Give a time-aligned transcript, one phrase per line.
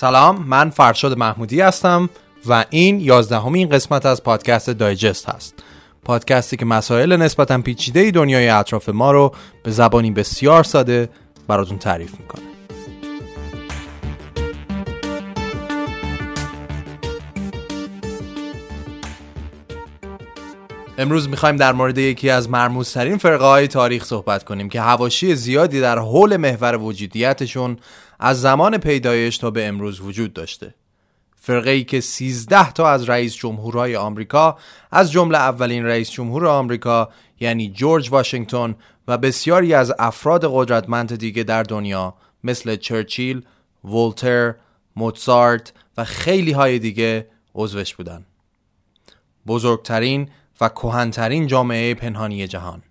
[0.00, 2.10] سلام من فرشاد محمودی هستم
[2.46, 5.54] و این یازدهمین قسمت از پادکست دایجست هست.
[6.04, 11.08] پادکستی که مسائل نسبتا پیچیده دنیای اطراف ما رو به زبانی بسیار ساده
[11.48, 12.42] براتون تعریف می‌کنه.
[20.98, 25.80] امروز می‌خوایم در مورد یکی از مرموزترین فرقه های تاریخ صحبت کنیم که هواشی زیادی
[25.80, 27.76] در حول محور وجودیتشون
[28.18, 30.74] از زمان پیدایش تا به امروز وجود داشته
[31.36, 34.58] فرقه ای که 13 تا از رئیس جمهورهای آمریکا
[34.90, 37.08] از جمله اولین رئیس جمهور آمریکا
[37.40, 38.74] یعنی جورج واشنگتن
[39.08, 42.14] و بسیاری از افراد قدرتمند دیگه در دنیا
[42.44, 43.42] مثل چرچیل،
[43.84, 44.54] ولتر،
[44.96, 48.24] موتسارت و خیلی های دیگه عضوش بودن.
[49.46, 50.28] بزرگترین
[50.60, 52.82] و کهنترین جامعه پنهانی جهان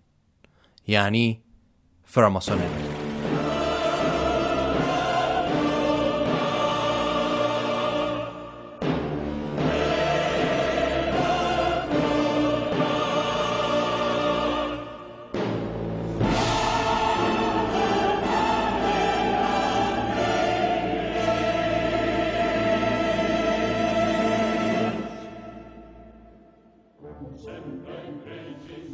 [0.87, 1.41] یعنی
[2.05, 2.96] فراماسونری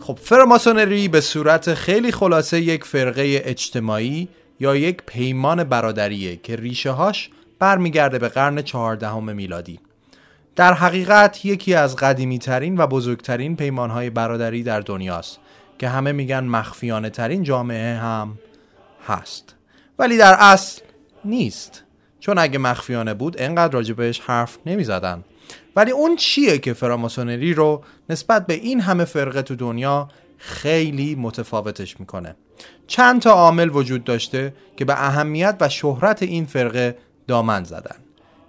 [0.03, 4.27] خب فراماسونری به صورت خیلی خلاصه یک فرقه اجتماعی
[4.59, 7.29] یا یک پیمان برادریه که ریشه هاش
[7.59, 9.79] برمیگرده به قرن چهاردهم میلادی.
[10.55, 15.39] در حقیقت یکی از قدیمی ترین و بزرگترین پیمان های برادری در دنیاست
[15.79, 18.39] که همه میگن مخفیانه ترین جامعه هم
[19.07, 19.55] هست.
[19.99, 20.81] ولی در اصل
[21.25, 21.83] نیست.
[22.19, 25.23] چون اگه مخفیانه بود انقدر راجبش حرف نمی‌زدن.
[25.75, 30.07] ولی اون چیه که فراماسونری رو نسبت به این همه فرقه تو دنیا
[30.38, 32.35] خیلی متفاوتش می‌کنه.
[32.88, 37.95] چند تا عامل وجود داشته که به اهمیت و شهرت این فرقه دامن زدن.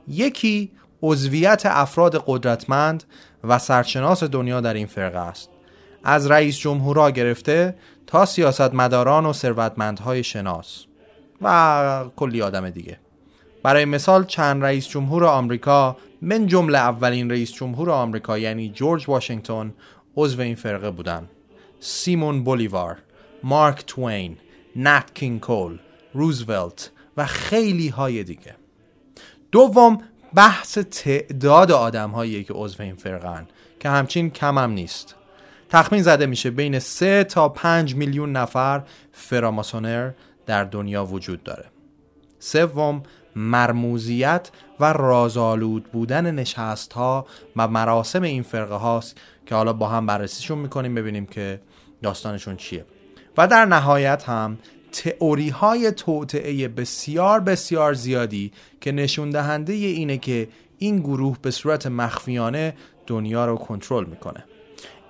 [0.08, 0.70] یکی
[1.02, 3.05] عضویت افراد قدرتمند
[3.45, 5.48] و سرشناس دنیا در این فرقه است.
[6.05, 7.74] از رئیس جمهورا گرفته
[8.06, 10.85] تا سیاستمداران و ثروتمندهای شناس.
[11.42, 12.98] و کلی آدم دیگه.
[13.62, 19.74] برای مثال چند رئیس جمهور آمریکا من جمله اولین رئیس جمهور آمریکا یعنی جورج واشنگتن
[20.17, 21.29] عضو این فرقه بودن.
[21.80, 22.96] سیمون بولیوار
[23.42, 24.36] مارک توین
[24.77, 25.79] نات کینگ کول
[26.12, 28.55] روزولت و خیلی های دیگه.
[29.52, 29.98] دوم
[30.35, 33.46] بحث تعداد آدم هایی که عضو این فرقه
[33.80, 35.14] که همچین کم هم نیست.
[35.68, 40.11] تخمین زده میشه بین 3 تا 5 میلیون نفر فراماسونر
[40.46, 41.64] در دنیا وجود داره.
[42.39, 43.02] سوم
[43.36, 44.50] مرموزیت
[44.80, 50.58] و رازآلود بودن نشست ها و مراسم این فرقه هاست که حالا با هم بررسیشون
[50.58, 51.61] می‌کنیم ببینیم که
[52.02, 52.84] داستانشون چیه.
[53.36, 54.58] و در نهایت هم
[54.92, 61.86] تئوری های توطعه بسیار بسیار زیادی که نشون دهنده اینه که این گروه به صورت
[61.86, 62.74] مخفیانه
[63.06, 64.44] دنیا رو کنترل می‌کنه.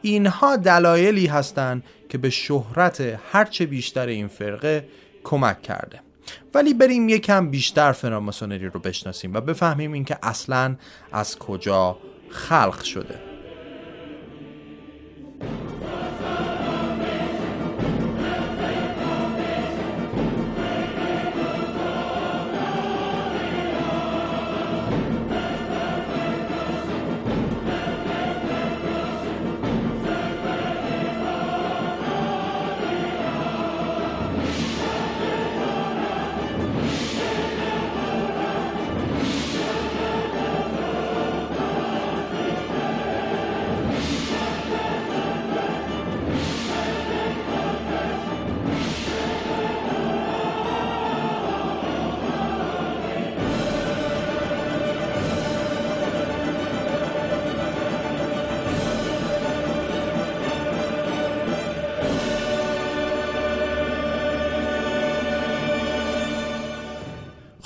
[0.02, 4.88] اینها دلایلی هستند که به شهرت هرچه بیشتر این فرقه
[5.24, 6.03] کمک کرده.
[6.54, 10.76] ولی بریم یکم بیشتر فراماسونری رو بشناسیم و بفهمیم اینکه اصلا
[11.12, 11.98] از کجا
[12.30, 13.33] خلق شده.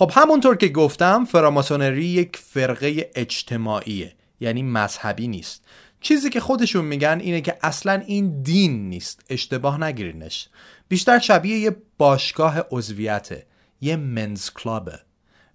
[0.08, 5.64] خب همونطور که گفتم فراماسونری یک فرقه اجتماعیه یعنی مذهبی نیست.
[6.00, 9.20] چیزی که خودشون میگن اینه که اصلا این دین نیست.
[9.30, 10.48] اشتباه نگیرینش.
[10.88, 13.46] بیشتر شبیه یه باشگاه عضویته
[13.80, 15.00] یه منز کلابه.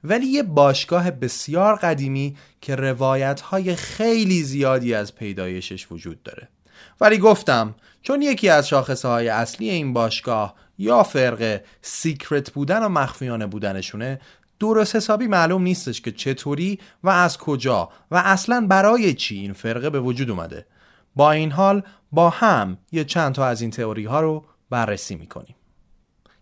[0.04, 6.48] ولی یه باشگاه بسیار قدیمی که روایت های خیلی زیادی از پیدایشش وجود داره.
[7.02, 12.90] ولی گفتم چون یکی از شاخصه های اصلی این باشگاه یا فرقه سیکرت بودن و
[12.90, 14.20] مخفیانه بودنشونه
[14.60, 19.90] درست حسابی معلوم نیستش که چطوری و از کجا و اصلا برای چی این فرقه
[19.90, 20.66] به وجود اومده.
[21.16, 25.56] با این حال با هم یه چند تا از این تئوری ها رو بررسی می‌کنیم.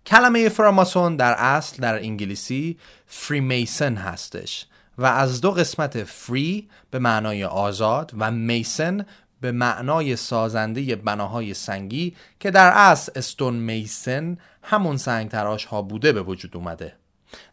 [0.06, 4.66] کلمه فراماسون در اصل در انگلیسی فریمیسن هستش
[4.98, 9.06] و از دو قسمت فری به معنای آزاد و میسن
[9.42, 16.12] به معنای سازنده بناهای سنگی که در اصل استون میسن همون سنگ تراش ها بوده
[16.12, 17.01] به وجود اومده.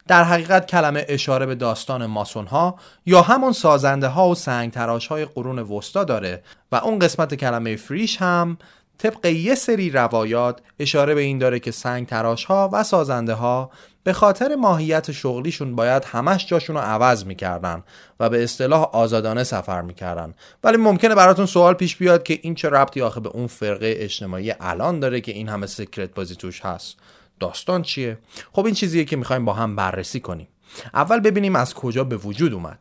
[0.07, 5.07] در حقیقت کلمه اشاره به داستان ماسون ها یا همون سازنده ها و سنگ تراش
[5.07, 8.57] های قرون وسطا داره و اون قسمت کلمه فریش هم
[8.97, 13.71] طبق یه سری روایات اشاره به این داره که سنگ تراش ها و سازنده ها
[14.03, 17.83] به خاطر ماهیت شغلیشون باید همش جاشون رو عوض می‌کردن
[18.19, 20.33] و به اصطلاح آزادانه سفر می‌کردن.
[20.63, 24.53] ولی ممکنه براتون سوال پیش بیاد که این چه ربطی آخه به اون فرقه اجتماعی
[24.59, 26.97] الان داره که این همه سکرت بازی توش هست.
[27.39, 28.17] داستان چیه؟
[28.51, 30.47] خب این چیزیه که می‌خوایم با هم بررسی کنیم.
[30.93, 32.79] اول ببینیم از کجا به وجود اومد.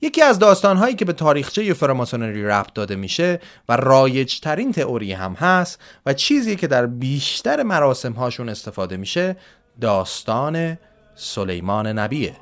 [0.00, 5.32] یکی از داستانهایی که به تاریخچه فراماسونری ربط داده میشه و رایج ترین تئوری هم
[5.32, 9.36] هست و چیزی که در بیشتر مراسم هاشون استفاده میشه
[9.80, 10.78] داستان
[11.14, 12.36] سلیمان نبیه.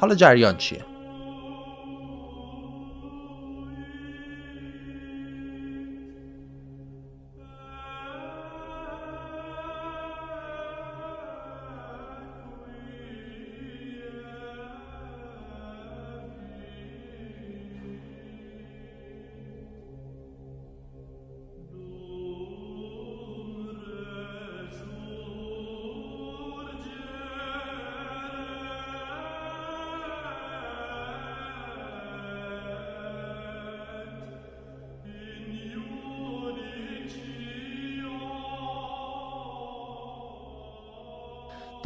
[0.00, 0.95] حالا جریان چیه؟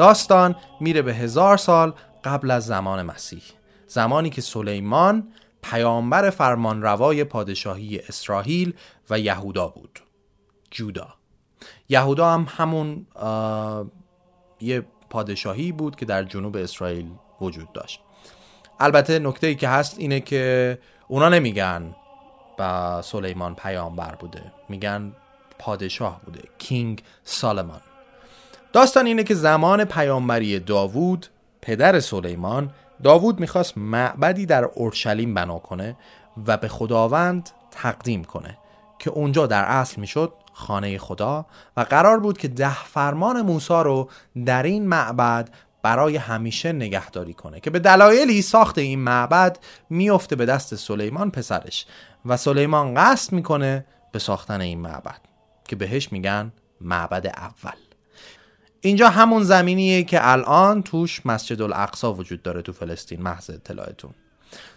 [0.00, 1.93] داستان میره به هزار سال
[2.25, 3.43] قبل از زمان مسیح.
[3.87, 5.32] زمانی که سلیمان
[5.62, 8.75] پیامبر فرمانروای پادشاهی اسرائیل
[9.11, 10.00] و یهودا بود.
[10.70, 11.08] جودا.
[11.88, 13.06] یهودا هم همون
[14.61, 17.11] یه پادشاهی بود که در جنوب اسرائیل
[17.41, 18.00] وجود داشت.
[18.81, 21.94] البته نکته ای که هست اینه که اونا نمیگن
[22.58, 24.52] با سلیمان پیامبر بوده.
[24.69, 25.12] میگن
[25.58, 26.43] پادشاه بوده.
[26.58, 27.81] کینگ سالمان
[28.72, 31.26] داستان اینه که زمان پیامبری داوود
[31.62, 32.70] پدر سلیمان
[33.02, 35.96] داوود می‌خواست معبدی در اورشلیم بنا کنه
[36.46, 38.58] و به خداوند تقدیم کنه
[38.99, 41.46] که اونجا در اصل می‌شد خانه خدا
[41.76, 44.08] و قرار بود که ده فرمان موسی رو
[44.46, 45.49] در این معبد
[45.82, 49.58] برای همیشه نگهداری کنه که به دلایلی ساخت این معبد
[49.90, 51.87] میفته به دست سلیمان پسرش
[52.26, 55.20] و سلیمان قصد می‌کنه به ساختن این معبد
[55.69, 57.89] که بهش میگن معبد اول.
[58.81, 64.11] اینجا همون زمینیه که الان توش مسجد الاقصا وجود داره تو فلسطین محض اطلاعتون.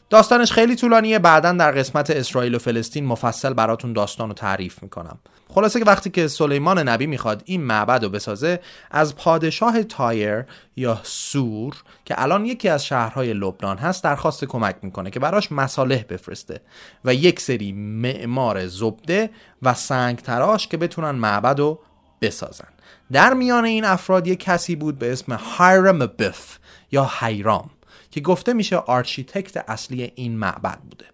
[0.09, 5.19] داستانش خیلی طولانیه بعدا در قسمت اسرائیل و فلسطین مفصل براتون داستان رو تعریف می‌کنم.
[5.49, 8.59] خلاصه که وقتی که سلیمان نبی می‌خواد این معبد رو بسازه
[8.91, 10.43] از پادشاه تایر
[10.75, 11.75] یا سور
[12.05, 16.61] که الان یکی از شهرهای لبنان هست درخواست کمک می‌کنه که براش مصالح بفرسته
[17.05, 19.29] و یک سری معمار زبده
[19.61, 21.79] و سنگ تراش که بتونن معبد رو
[22.21, 22.72] بسازن.
[23.11, 26.57] در میان این افراد یک کسی بود به اسم هایرم ابیف
[26.91, 27.69] یا هایرام
[28.11, 31.05] که گفته میشه architect اصلی این معبد بوده.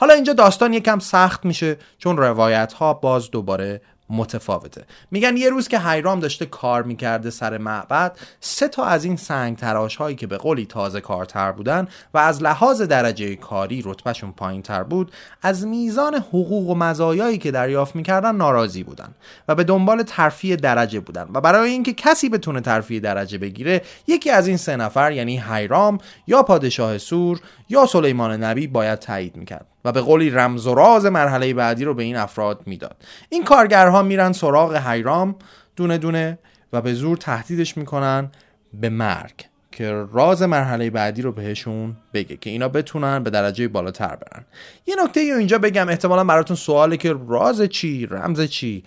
[0.00, 4.84] حالا اینجا داستان یکم سخت میشه چون روایت ها باز دوباره متفاوته.
[5.10, 9.56] میگن یه روز که حیرام داشته کار می‌کرده سر معبد سه تا از این سنگ
[9.56, 14.62] تراش هایی که به قولی تازه کارتر بودن و از لحاظ درجه کاری رتبهشون پایین
[14.62, 19.14] تر بود از میزان حقوق و مزایایی که دریافت می‌کردن ناراضی بودن
[19.48, 21.28] و به دنبال ترفیع درجه بودن.
[21.34, 25.98] و برای اینکه کسی بتونه ترفیع درجه بگیره یکی از این سه نفر یعنی حیرام
[26.26, 29.66] یا پادشاه سور یا سلیمان نبی باید تایید می‌کرد.
[29.86, 32.96] و به قولی رمز و راز مرحله بعدی رو به این افراد می‌داد.
[33.28, 35.34] این کارگرها میرن سراغ حیرام
[35.76, 36.38] دونه دونه
[36.72, 38.30] و به زور تهدیدش می‌کنن
[38.74, 44.16] به مرگ که راز مرحله بعدی رو بهشون بگه که اینا بتونن به درجه بالاتر
[44.16, 44.44] برن.
[44.86, 48.84] یه نکته اینجا بگم احتمالا براتون سواله که راز چی رمز چی؟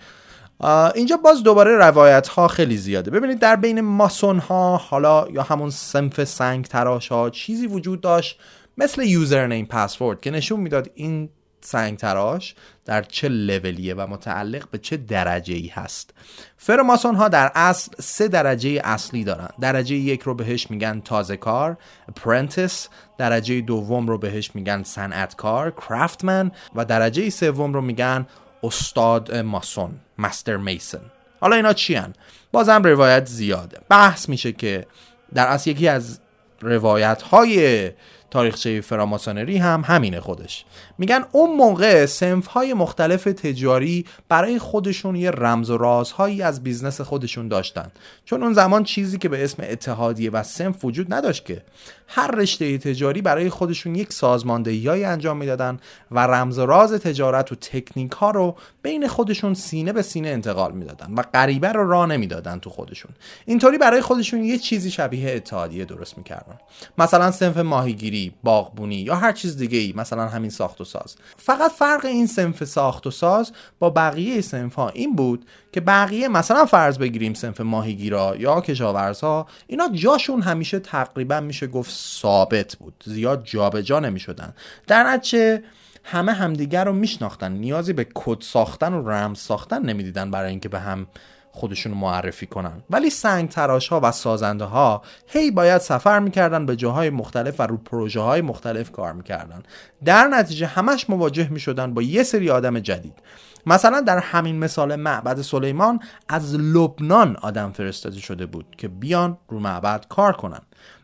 [0.94, 3.10] اینجا باز دوباره روایت ها خیلی زیاده.
[3.10, 8.40] ببینید در بین ماسون ها حالا یا همون سنف سنگ تراش ها چیزی وجود داشت
[8.80, 14.78] مثل یوزرنیم پسورد که نشون می‌داد این سنگ تراش در چه لولیه و متعلق به
[14.78, 16.14] چه درجه ای هست.
[16.56, 19.48] فرماسون ها در اصل سه درجه اصلی دارن.
[19.60, 21.76] درجه یک رو بهش میگن تازه کار
[22.10, 28.26] apprentice درجه دوم رو بهش میگن صنعتکار craftsman و درجه سوم رو میگن
[28.62, 31.02] استاد ماسون master mason.
[31.40, 32.12] حالا اینا چی هن؟
[32.52, 33.80] بازم روایت زیاده.
[33.88, 34.86] بحث میشه که
[35.34, 36.20] در اصل یکی از
[36.62, 37.90] روایت های
[38.30, 40.64] تاریخچه فراماسونری هم همینه خودش.
[40.98, 47.00] میگن اون موقع صنف های مختلف تجاری برای خودشون یه رمز و رازهایی از business
[47.00, 47.90] خودشون داشتن.
[48.24, 51.62] چون اون زمان چیزی که به اسم اتحادیه و سنف وجود نداشت که.
[52.12, 55.78] هر رشته تجاری برای خودشون یک سازماندهی انجام می‌دادن
[56.10, 60.72] و رمز و راز تجارت و تکنیک ها رو بین خودشون سینه به سینه انتقال
[60.72, 63.10] می‌دادن و غریبه رو راه نمی‌دادن تو خودشون.
[63.46, 66.58] اینطوری برای خودشون یه چیزی شبیه اتحادیه درست می‌کردن.
[66.98, 71.16] مثلا سنف ماهیگیری باغبونی یا هر چیز دیگه ای مثلا همین ساخت و ساز.
[71.36, 76.28] فقط فرق این سنف ساخت و ساز با بقیه سنف ها این بود که بقیه
[76.28, 81.90] مثلا فرض بگیریم سنف ماهیگیرا یا کشاورزها اینا جاشون همیشه تقریبا میشه گفت
[82.20, 83.04] ثابت بود.
[83.06, 84.54] زیاد جابجا جا نمی‌شدن.
[84.86, 85.62] در نتیجه
[86.04, 87.52] همه همدیگر رو میشناختن.
[87.52, 91.06] نیازی به کد ساختن و رمز ساختن نمی‌دیدن برای اینکه به هم
[91.52, 92.82] خودشون معرفی کنن.
[92.90, 97.62] ولی سنگ تراش ها و سازنده ها هی باید سفر می‌کردن به جاهای مختلف و
[97.62, 99.62] رو پروژه های مختلف کار می‌کردن.
[100.04, 103.18] در نتیجه همش مواجه می‌شدن با یه سری آدم جدید.
[103.66, 109.58] مثلا در همین مثال معبد سلیمان از لبنان آدم فرستاده شده بود که بیان رو
[109.58, 110.60] معبد کار کنن.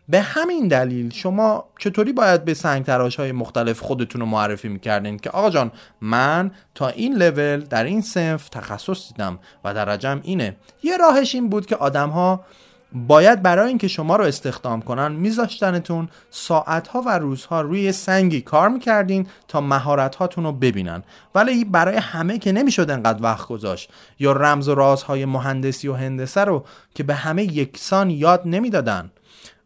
[0.08, 5.18] به همین دلیل شما چطوری باید به سنگ تراش های مختلف خودتون رو معرفی می‌کردین
[5.18, 10.56] که آقا جان من تا این لول در این سنف تخصص دیدم و درجم اینه.
[10.82, 12.44] یه راهش این بود که آدم ها
[12.92, 19.26] باید برای اینکه شما رو استخدام کنن میذاشتنتون ساعتها و روزها روی سنگی کار می‌کردین
[19.48, 21.02] تا مهارت هاتون رو ببینن.
[21.34, 23.90] ولی برای همه که نمی‌شد انقدر وقت گذاشت.
[24.18, 29.10] یا رمز و رازهای مهندسی و هندسه رو که به همه یکسان یاد نمی‌دادن.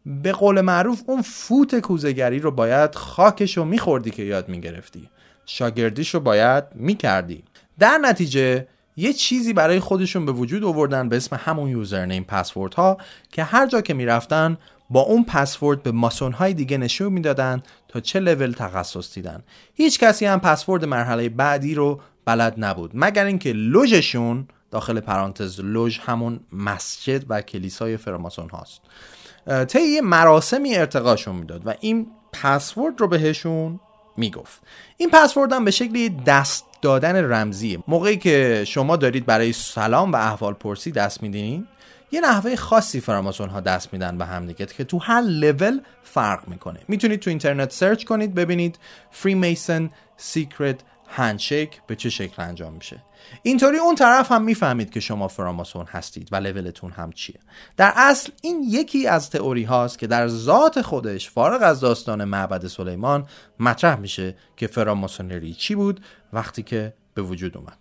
[0.06, 5.08] به قول معروف اون فوت کوزگری رو باید خاکش رو میخوردی که یاد می‌گرفتی.
[5.46, 7.42] شاگردیش رو باید می‌کردی.
[7.78, 8.66] در نتیجه
[8.96, 12.98] یه چیزی برای خودشون به وجود آوردن به اسم همون یوزرنیم پسورد ها
[13.32, 14.58] که هر جا که می‌رفتن
[14.90, 19.42] با اون پسورد به ماسون های دیگه نشون می‌دادن تا چه لول تخصص دیدن.
[19.74, 22.90] هیچ کسی هم پسورد مرحله بعدی رو بلد نبود.
[22.94, 28.80] مگر اینکه لوژشون داخل پرانتز لوژ همون مسجد و کلیسای فراماسون هاست.
[29.68, 33.80] طی یه مراسمی ارتقاشون می‌داد و این پسورد رو بهشون
[34.16, 34.62] می‌گفت.
[34.96, 37.78] این پسورد هم به شکلی دست دادن رمزیه.
[37.88, 41.66] موقعی که شما دارید برای سلام و احوال پرسی دست میدین
[42.12, 46.48] یه نحوه خاصی فراماسون ها دست میدن به هم دیگه که تو هر لول فرق
[46.48, 46.80] می‌کنه.
[46.88, 48.78] می‌تونید تو اینترنت سرچ کنید ببینید
[49.10, 53.02] Freemason secret handshake به چه شکل انجام میشه.
[53.42, 57.40] اینطوری اون طرف هم می‌فهمید که شما فراماسون هستید و لولتون هم چیه.
[57.76, 62.66] در اصل این یکی از تئوری هاست که در ذات خودش فارغ از داستان معبد
[62.66, 63.26] سلیمان
[63.60, 66.00] مطرح میشه که فراماسونری چی بود
[66.32, 67.78] وقتی که به وجود اومد.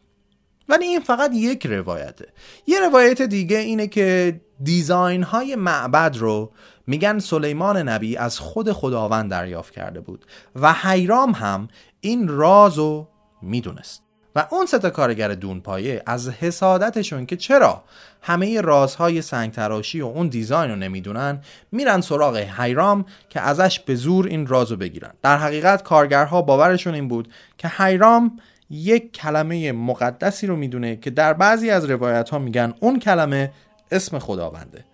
[0.69, 2.33] ولی این فقط یک روایته.
[2.67, 6.51] یه روایت دیگه اینه که design های معبد رو
[6.87, 11.67] میگن سلیمان نبی از خود خداوند دریافت کرده بود و حیرام هم
[12.01, 13.07] این راز رو
[13.41, 14.08] می‌دونست.
[14.35, 17.83] و اون ستا کارگر دونپایه از حسادتشون که چرا
[18.21, 23.95] همه رازهای سنگ تراشی و اون دیزاین رو نمی‌دونن میرن سراغ حیرام که ازش به
[23.95, 25.11] زور این رازو بگیرن.
[25.21, 31.33] در حقیقت کارگرها باورشون این بود که حیرام یک کلمه مقدسی رو می‌دونه که در
[31.33, 33.51] بعضی از روایت ها میگن اون کلمه
[33.91, 34.85] اسم خداونده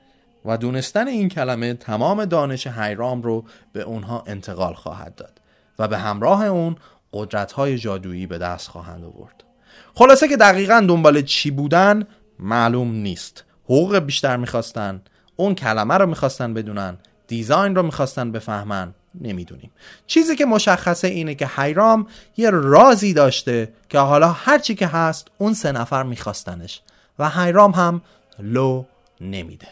[0.45, 5.41] و دونستن این کلمه تمام دانش حیرام رو به اونها انتقال خواهد داد
[5.79, 6.75] و به همراه اون
[7.13, 9.43] قدرت های جادویی به دست خواهند آورد.
[9.93, 12.07] خلاصه که دقیقا دنبال چی بودن
[12.39, 13.43] معلوم نیست.
[13.63, 15.01] حقوق بیشتر می‌خواستن
[15.35, 16.97] اون کلمه رو می‌خواستن بدونن
[17.27, 19.71] دیزاین رو می‌خواستن بفهمن نمی‌دونیم.
[20.07, 22.07] چیزی که مشخصه اینه که حیرام
[22.37, 26.81] یه رازی داشته که حالا هرچی که هست اون سه نفر میخواستنش
[27.19, 28.01] و حیرام هم
[28.39, 28.85] لو
[29.21, 29.67] نمیده.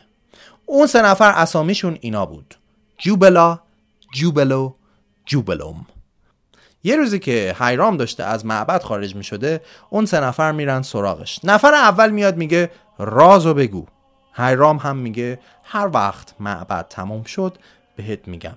[0.65, 2.55] اون سه نفر اسامیشون اینا بود.
[2.97, 3.59] جوبلا
[4.13, 4.73] جوبلو
[5.25, 5.85] جوبلوم.
[6.83, 11.39] یه روزی که حیرام داشته از معبد خارج می شده اون سه نفر میرن سراغش.
[11.43, 13.85] نفر اول میاد میگه رازو بگو.
[14.33, 17.57] حیرام هم میگه هر وقت معبد تموم شد
[17.95, 18.55] بهت میگم.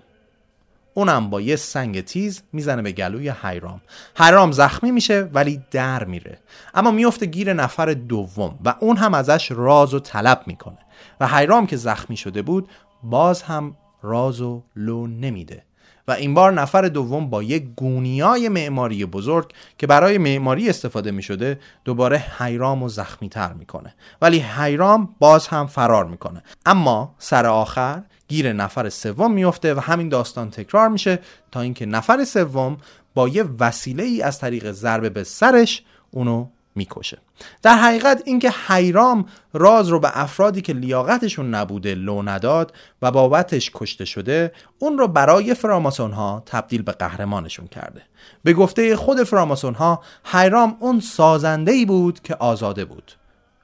[0.95, 3.81] اونم با یه سنگ تیز می‌زنه به گلوی حیرام
[4.19, 6.39] حیرام زخمی میشه ولی در میره.
[6.75, 10.79] اما میفته گیر نفر دوم و اون هم ازش راز و طلب می‌کنه.
[11.21, 12.69] و حیرام که زخمی شده بود
[13.03, 15.66] باز هم راز و لو نمیده.
[16.09, 21.23] و این بار نفر دوم با یک گونیای معماری بزرگ که برای معماری استفاده می
[21.23, 23.95] شده دوباره حیرام و زخمی تر می‌کنه.
[24.23, 26.43] ولی حیرام باز هم فرار می‌کنه.
[26.67, 31.19] اما سر آخر گیر نفر سوم میفته و همین داستان تکرار میشه
[31.51, 32.77] تا اینکه نفر سوم
[33.15, 36.47] با یه وسیله ای از طریق ضربه به سرش اونو
[36.77, 37.19] می‌کشه.
[37.63, 43.71] در حقیقت اینکه حیرام راز رو به افرادی که لیاقتشون نبوده لو نداد و بابتش
[43.75, 48.03] کشته شده اون رو برای فراماسون ها تبدیل به قهرمانشون کرده.
[48.45, 53.13] به گفته خود فراماسون ها حیرام اون سازنده ای بود که آزاده بود.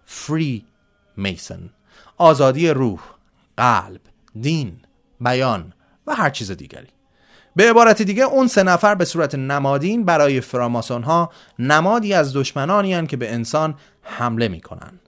[0.07, 0.65] فری
[1.17, 1.71] میسن
[2.17, 3.01] آزادی روح
[3.57, 4.01] قلب
[4.41, 4.77] دین
[5.21, 5.73] بیان
[6.07, 6.89] و هر چیز دیگری.
[7.57, 12.95] به عبارت دیگه اون سه نفر به صورت نمادین برای فراماسون ها نمادی از دشمنانی
[12.95, 15.01] هن که به انسان حمله می‌کنن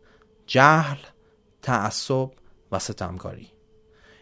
[0.47, 0.97] جهل،
[1.63, 2.29] تعصب
[2.73, 3.49] و ستمکاری.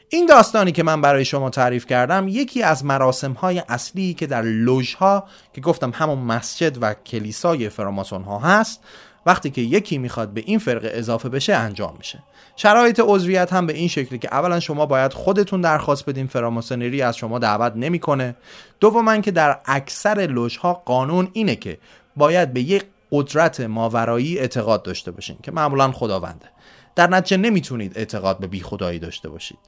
[0.09, 4.43] این داستانی که من برای شما تعریف کردم یکی از مراسم های اصلی که در
[4.43, 8.81] لوژ ها که گفتم همون مسجد و کلیسای فراماسون ها هست
[9.26, 12.19] وقتی که یکی می‌خواد به این فرقه اضافه بشه انجام میشه.
[12.57, 17.17] شرایط عضویت هم به این شکلی که اولا شما باید خودتون درخواست بدین فراماسونری از
[17.17, 18.37] شما دعوت نمی‌کنه.
[18.81, 21.79] دوما که در اکثر لوژها قانون اینه که
[22.17, 26.47] باید به یک قدرت ماورایی اعتقاد داشته باشین که معمولا خداونده.
[26.95, 29.59] در نتیجه نمی‌تونید اعتقاد به بی خدایی داشته باشید.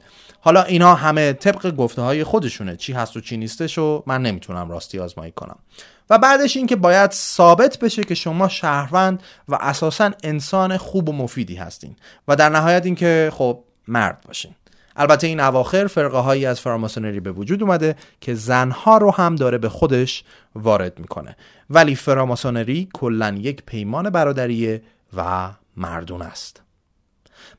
[0.41, 2.77] حالا اینا همه طبق گفته های خودشونه.
[2.77, 5.59] چی هست و چی نیستش و من نمی‌تونم راستی آزمایی کنم.
[6.11, 11.55] و بعدش اینکه باید ثابت بشه که شما شهروند و اساسا انسان خوب و مفیدی
[11.55, 11.97] هستین
[12.29, 14.55] و در نهایت اینکه خب مرد باشین.
[14.97, 19.59] البته این اواخر فرقه هایی از فراماسونری به وجود اومده که زنها رو هم داره
[19.59, 21.37] به خودش وارد می‌کنه.
[21.71, 24.83] ولی فراماسونری کلا یک پیمان برادریه
[25.17, 26.64] و مردون است.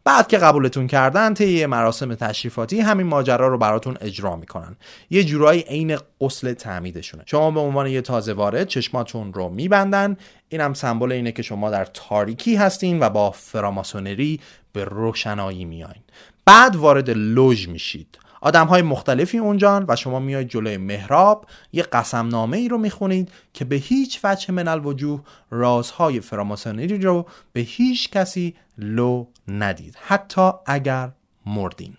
[0.05, 4.75] بعد که قبولتون کردن طی مراسم تشریفاتی همین ماجرا رو براتون اجرا می‌کنن.
[5.09, 7.23] یه جورایی عین قسل تعمیدشونه.
[7.25, 10.17] شما به عنوان یه تازه وارد چشماتون رو میبندن.
[10.49, 14.39] اینم سمبل اینه که شما در تاریکی هستین و با فراماسونری
[14.73, 16.03] به روشنایی میاین.
[16.45, 18.17] بعد وارد لوژ میشید.
[18.45, 23.31] آدم های مختلفی اونجان و شما میاید جلوی محراب یه قسم نامه ای رو می‌خونید
[23.53, 30.51] که به هیچ وجه من الوجوه رازهای فراماسونری رو به هیچ کسی لو ندید حتی
[30.65, 31.11] اگر
[31.45, 31.95] مردین.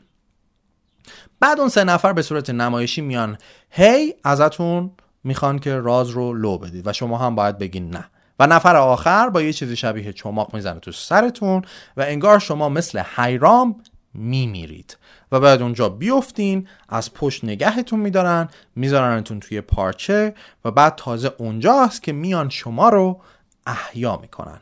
[1.40, 3.38] بعد اون سه نفر به صورت نمایشی میان.
[3.70, 4.90] هی ازتون
[5.24, 8.04] می‌خوان که راز رو لو بدید و شما هم باید بگین نه.
[8.38, 11.62] و نفر آخر با یه چیزی شبیه چماق می‌زنه تو سرتون
[11.96, 13.80] و انگار شما مثل حیرام
[14.16, 14.98] میمیرید.
[15.32, 22.02] و بعد اونجا بیفتین از پشت نگهتون میدارن میذارنتون توی پارچه و بعد تازه اونجاست
[22.02, 23.22] که میان شما رو
[23.66, 24.60] احیا می‌کنن.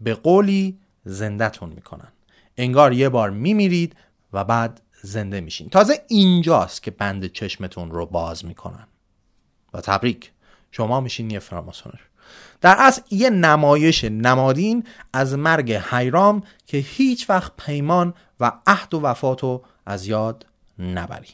[0.00, 2.12] به قولی زندهتون می‌کنن.
[2.56, 3.96] انگار یه بار میمیرید
[4.32, 5.68] و بعد زنده میشین.
[5.68, 8.86] تازه اینجاست که بند چشمتون رو باز می‌کنن.
[9.74, 10.32] و تبریک.
[10.70, 12.00] شما میشین یه فراماسونر.
[12.60, 19.00] در اصل یه نمایش نمادین از مرگ حیرام که هیچ وقت پیمان و عهد و
[19.00, 20.46] وفاتو از یاد
[20.78, 21.28] نبری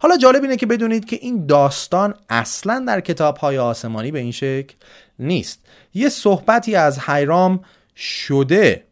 [0.00, 4.32] حالا جالب اینه که بدونید که این داستان اصلا در کتاب های آسمانی به این
[4.32, 4.74] شکل
[5.18, 5.60] نیست.
[5.94, 7.64] یه صحبتی از حیرام
[7.96, 8.84] شده.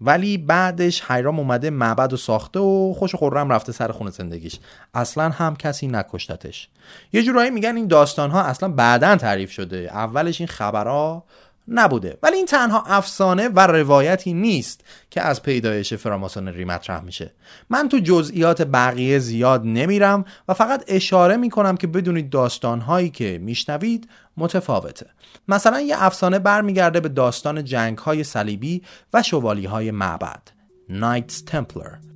[0.00, 4.58] ولی بعدش حیرام اومده معبد و ساخته و خوش خورم رفته سر خونه زندگیش.
[4.94, 6.68] اصلا هم کسی نکشتتش.
[7.12, 9.76] یه جورایی میگن این داستان ها اصلا بعدا تعریف شده.
[9.76, 11.24] اولش این خبرها
[11.68, 12.18] نبوده.
[12.22, 17.32] ولی این تنها افسانه و روایتی نیست که از پیدایش فراماسونری مطرح میشه.
[17.70, 24.08] من تو جزئیات بقیه زیاد نمیرم و فقط اشاره می‌کنم که بدونید داستانهایی که میشنوید
[24.36, 25.06] متفاوته.
[25.48, 28.82] مثلا یه افسانه برمیگرده به داستان جنگ های صلیبی
[29.14, 30.42] و شوالی های معبد.
[30.90, 32.06] Knights Templar.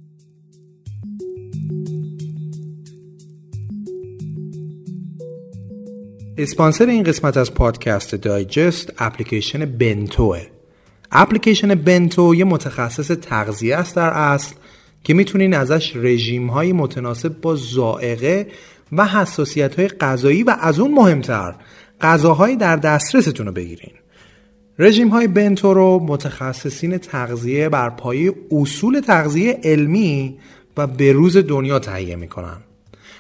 [6.39, 10.47] اسپانسر این قسمت از پادکست دایجست اپلیکیشن بنتوه.
[11.13, 14.55] اپلیکیشن بنتو یه متخصص تغذیه است در اصل
[15.05, 18.47] که می‌تونین ازش رژیم های متناسب با زائقه
[18.93, 21.55] و حساسیت های غذایی و از اون مهمتر
[22.01, 23.93] غذاهایی در دسترستون رو بگیرین.
[24.79, 30.39] رژیم های بنتو رو متخصصین تغذیه بر پایه اصول تغذیه علمی
[30.77, 32.57] و بروز دنیا تهیه می‌کنن.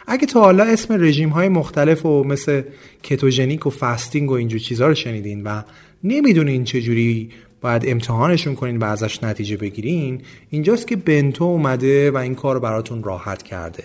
[0.07, 2.63] اگه تا حالا اسم رژیم های مختلف و مثل
[3.03, 5.63] کتوژنیک و فستینگ و اینجور چیزها رو شنیدین و
[6.05, 12.35] نمی‌دونین چجوری باید امتحانشون کنین و ازش نتیجه بگیرین اینجاست که بنتو اومده و این
[12.35, 13.85] کار براتون راحت کرده.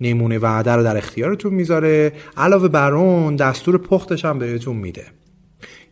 [0.00, 2.12] نمونه وعده رو در اختیارتون می‌ذاره.
[2.36, 5.06] علاوه بر اون دستور پختش هم بهتون میده.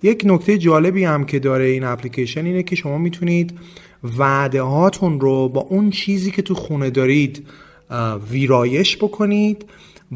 [0.02, 3.58] یک نکته جالبی هم که داره این اپلیکیشن اینه که شما می‌تونید
[4.18, 7.46] وعده هاتون رو با اون چیزی که تو خونه دارید
[8.30, 9.64] ویرایش بکنید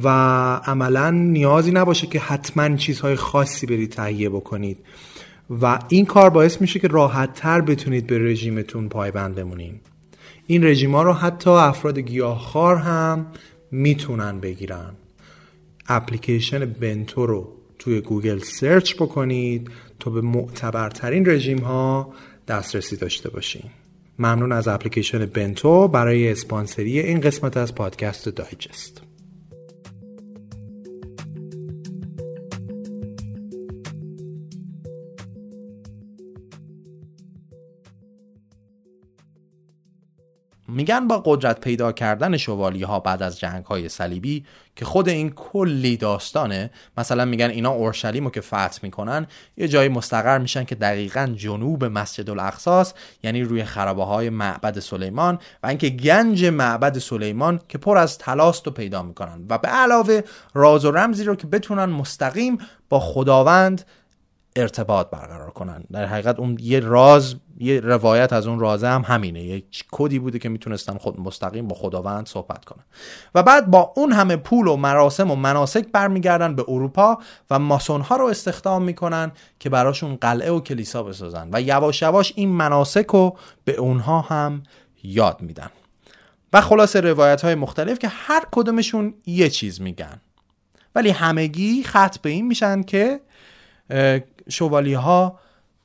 [0.02, 0.08] و
[0.66, 4.78] عملا نیازی نباشه که حتما چیزهای خاصی برید تهیه بکنید.
[5.62, 9.74] و این کار باعث میشه که راحت تر بتونید به رژیمتون پایبند بمونین.
[10.46, 13.26] این رژیم ها رو حتی افراد گیاهخوار هم
[13.72, 14.94] می‌تونن بگیرن.
[15.88, 22.14] اپلیکیشن بنتو رو توی گوگل search بکنید تا به معتبرترین رژیم ها
[22.48, 23.70] دسترسی داشته باشین.
[24.18, 29.01] ممنون از اپلیکیشن بنتو برای اسپانسری این قسمت از پادکست دایجست.
[40.72, 44.44] میگن با قدرت پیدا کردن شوالی ها بعد از جنگ های صلیبی
[44.76, 49.88] که خود این کلی داستانه مثلا میگن اینا اورشلیم رو که فتح می‌کنن یه جایی
[49.88, 55.88] مستقر میشن که دقیقا جنوب مسجد الاقصاست یعنی روی خرابه های معبد سلیمان و اینکه
[55.88, 59.44] گنج معبد سلیمان که پر از تلاست رو پیدا می‌کنن.
[59.48, 60.20] و به علاوه
[60.54, 62.58] راز و رمزی رو که بتونن مستقیم
[62.88, 63.84] با خداوند
[64.56, 65.84] ارتباط برقرار کنن.
[65.92, 69.42] در حقیقت اون یه راز یه روایت از اون رازه هم همینه.
[69.42, 69.62] یه
[69.92, 72.84] کدی بوده که می‌تونستن خود مستقیم با خداوند صحبت کنن.
[73.34, 77.18] و بعد با اون همه پول و مراسم و مناسک برمیگردن به اروپا
[77.50, 81.48] و ماسون ها رو استخدام می‌کنن که براشون قلعه و کلیسا بسازن.
[81.52, 84.62] و یواش یواش این مناسک رو به اونها هم
[85.02, 85.70] یاد میدن.
[86.52, 90.20] و خلاصه روایت های مختلف که هر کدومشون یه چیز میگن.
[90.94, 93.20] ولی همگی خط به این میشن که
[94.52, 95.38] شوالی ها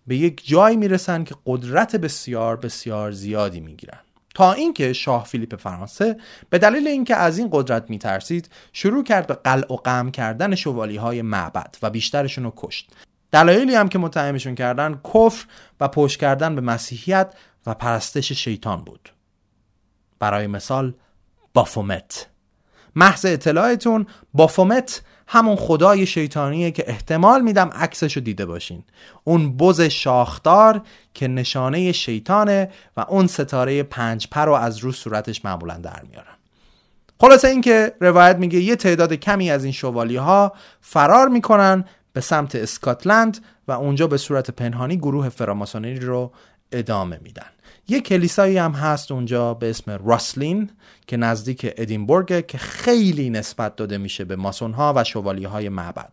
[0.07, 3.99] به یک جایی می‌رسن که قدرت بسیار بسیار زیادی می‌گیرن.
[4.35, 6.17] تا اینکه شاه فیلیپ فرانسه
[6.49, 10.97] به دلیل اینکه از این قدرت میترسید شروع کرد به قلع و قم کردن شوالی
[10.97, 12.91] های معبد و بیشترشون رو کشت.
[13.31, 15.45] دلایلی هم که متهمشون کردن کفر
[15.79, 17.33] و پشت کردن به مسیحیت
[17.65, 19.09] و پرستش شیطان بود.
[20.19, 20.93] برای مثال
[21.53, 22.27] بافومت.
[22.95, 28.83] محض اطلاعتون بافومت همون خدای شیطانیه که احتمال میدم عکسش رو دیده باشین.
[29.23, 30.81] اون بز شاخدار
[31.13, 36.37] که نشانه شیطانه و اون ستاره پنج پر رو از رو صورتش معمولا در میارن
[37.19, 42.55] خلاصه اینکه روایت میگه یه تعداد کمی از این شوالی ها فرار می‌کنن به سمت
[42.55, 46.31] اسکاتلند و اونجا به صورت پنهانی گروه فراماسونری رو
[46.71, 47.49] ادامه میدن.
[47.89, 50.69] یه کلیسایی هم هست اونجا به اسم راسلین
[51.07, 56.11] که نزدیک ادینبورگ که خیلی نسبت داده میشه به ماسون ها و شوالی های معبد.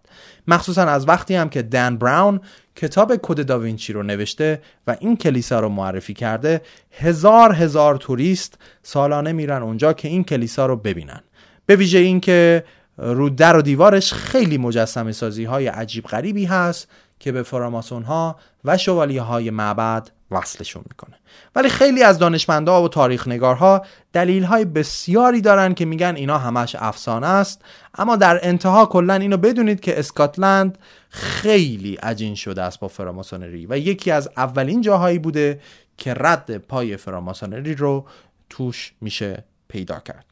[0.49, 2.41] مخصوصا از وقتی هم که دن براون
[2.77, 9.33] کتاب کد داوینچی رو نوشته و این کلیسا رو معرفی کرده هزار هزار توریست سالانه
[9.33, 11.21] میرن اونجا که این کلیسا رو ببینن.
[11.67, 12.65] به ویژه اینکه
[12.99, 18.37] رو در و دیوارش خیلی مجسمه سازی های عجیب غریبی هست که به فراماسون ها
[18.65, 21.17] و شوالیه های معبد وصلشون می‌کنه.
[21.55, 26.77] ولی خیلی از دانشمندا و تاریخ نگارها دلیل های بسیاری دارن که میگن اینا همش
[26.79, 27.63] افسانه است.
[27.95, 33.79] اما در انتها کلا اینو بدونید که اسکاتلند خیلی عجین شده است با فراماسونری و
[33.79, 35.61] یکی از اولین جاهایی بوده
[35.97, 38.05] که رد پای فراماسونری رو
[38.51, 40.25] توش میشه پیدا کرد.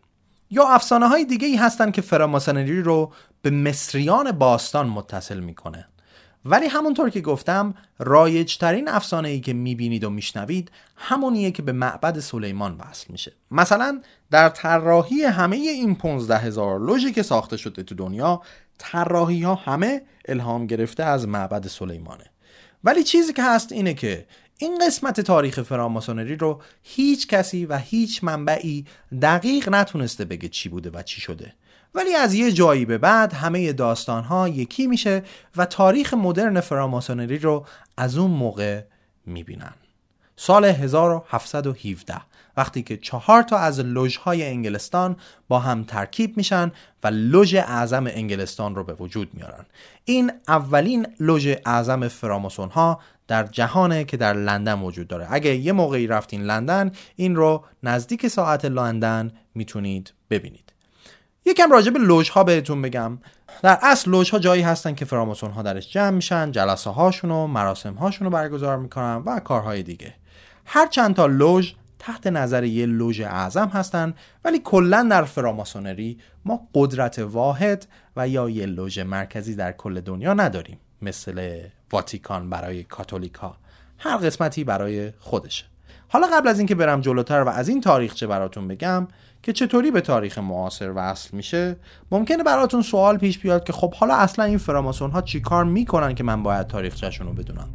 [0.50, 3.12] یا افسانه های دیگه ای هستن که فراماسونری رو
[3.42, 5.86] به مصریان باستان متصل می‌کنه.
[6.44, 11.72] ولی همونطور که گفتم رایج ترین افسانه ای که می‌بینید و میشنوید همونیه که به
[11.72, 13.32] معبد سلیمان وصل میشه.
[13.50, 14.00] مثلا
[14.30, 18.42] در طراحی همه این 15 هزار لوژی که ساخته شده تو دنیا
[18.78, 22.24] طراحی ها همه الهام گرفته از معبد سلیمانه.
[22.84, 24.26] ولی چیزی که هست اینه که
[24.58, 28.86] این قسمت تاریخ فراماسونری رو هیچ کسی و هیچ منبعی
[29.22, 31.54] دقیق نتونسته بگه چی بوده و چی شده.
[31.94, 35.22] ولی از یه جایی به بعد همه داستان ها یکی میشه
[35.56, 38.82] و تاریخ مدرن فراماسونری رو از اون موقع
[39.26, 39.74] می‌بینن.
[40.36, 42.14] سال 1717
[42.56, 45.16] وقتی که چهار تا از لوژهای انگلستان
[45.48, 49.66] با هم ترکیب میشن و لوژ اعظم انگلستان رو به وجود میارن.
[50.04, 55.26] این اولین لوژ اعظم فراماسون ها در جهانه که در لندن وجود داره.
[55.30, 60.61] اگه یه موقعی رفتین لندن این رو نزدیک ساعت لندن می‌تونید ببینید.
[61.44, 63.18] یکم راجع به لوژ ها بهتون بگم.
[63.62, 67.46] در اصل لوژ ها جایی هستن که فراماسون ها درش جمع میشن جلسه هاشون و
[67.46, 70.14] مراسم هاشون رو برگزار می‌کنن و کارهای دیگه.
[70.64, 76.68] هر چند تا لوژ تحت نظر یه لوژ اعظم هستن ولی کلا در فراماسونری ما
[76.74, 81.60] قدرت واحد و یا یه لوژ مرکزی در کل دنیا نداریم مثل
[81.92, 83.56] واتیکان برای کاتولیکا
[83.98, 85.64] هر قسمتی برای خودشه.
[86.08, 89.08] حالا قبل از اینکه برم جلوتر و از این تاریخچه براتون بگم
[89.42, 91.76] که چطوری به تاریخ معاصر وصل میشه؟
[92.10, 96.14] ممکنه براتون سوال پیش بیاد که خب حالا اصلا این فراماسون ها چی کار می‌کنن
[96.14, 97.68] که من باید تاریخچهشون رو بدونم؟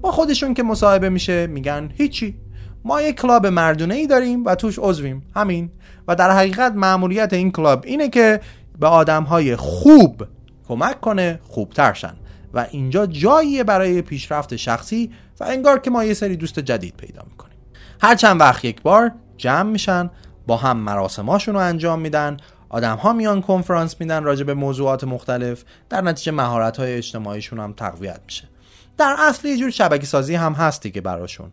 [0.00, 2.41] با خودشون که مصاحبه میشه میگن هیچی.
[2.84, 5.22] ما یک کلاب مردونه ای داریم و توش عضویم.
[5.36, 5.70] همین.
[6.08, 8.40] و در حقیقت معمولیت این کلاب اینه که
[8.80, 10.26] به آدم های خوب
[10.68, 12.14] کمک کنه خوبتر شن.
[12.54, 17.22] و اینجا جاییه برای پیشرفت شخصی و انگار که ما یه سری دوست جدید پیدا
[17.30, 17.56] می‌کنیم.
[18.00, 20.10] هر چند وقت یک بار جمع میشن
[20.46, 22.36] با هم مراسماشون رو انجام میدن
[22.68, 27.72] آدم ها میان کنفرانس میدن راجع به موضوعات مختلف در نتیجه مهارت های اجتماعیشون هم
[27.72, 28.48] تقویت میشه.
[28.98, 31.52] در اصل یه جور شبکه سازی هم هستی که براشون.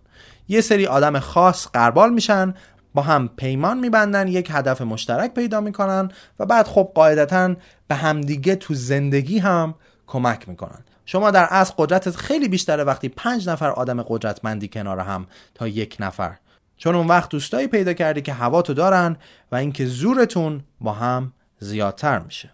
[0.49, 2.53] یه سری آدم خاص قربال میشن
[2.93, 7.55] با هم پیمان میبندن یک هدف مشترک پیدا می‌کنن و بعد خب قاعدتا
[7.87, 9.75] به همدیگه تو زندگی هم
[10.07, 10.79] کمک می‌کنن.
[11.05, 15.97] شما در اصل قدرتت خیلی بیشتره وقتی پنج نفر آدم قدرتمندی کنار هم تا یک
[15.99, 16.35] نفر.
[16.77, 19.17] چون اون وقت دوستایی پیدا کردی که هوا تو دارن
[19.51, 22.53] و اینکه زورتون با هم زیادتر میشه.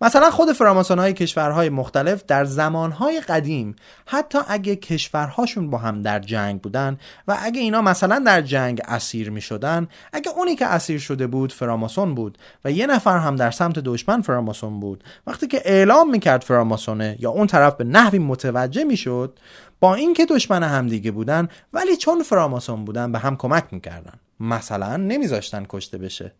[0.00, 6.18] مثلا خود فراماسون های کشورهای مختلف در زمانهای قدیم حتی اگه کشورهاشون با هم در
[6.18, 10.98] جنگ بودن و اگه اینا مثلا در جنگ اسیر می شدن اگه اونی که اسیر
[10.98, 15.62] شده بود فراماسون بود و یه نفر هم در سمت دشمن فراماسون بود وقتی که
[15.64, 19.38] اعلام می‌کرد فراماسونه یا اون طرف به نحوی متوجه می‌شد
[19.80, 25.66] با اینکه دشمن همدیگه بودن ولی چون فراماسون بودن به هم کمک می‌کردن مثلا نمیذاشتن
[25.68, 26.32] کشته بشه.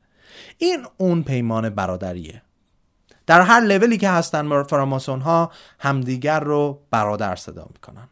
[0.58, 2.42] این اون پیمان برادریه.
[3.28, 8.08] در هر لولی که هستن فراماسون ها همدیگر رو برادر صدا می‌کنن.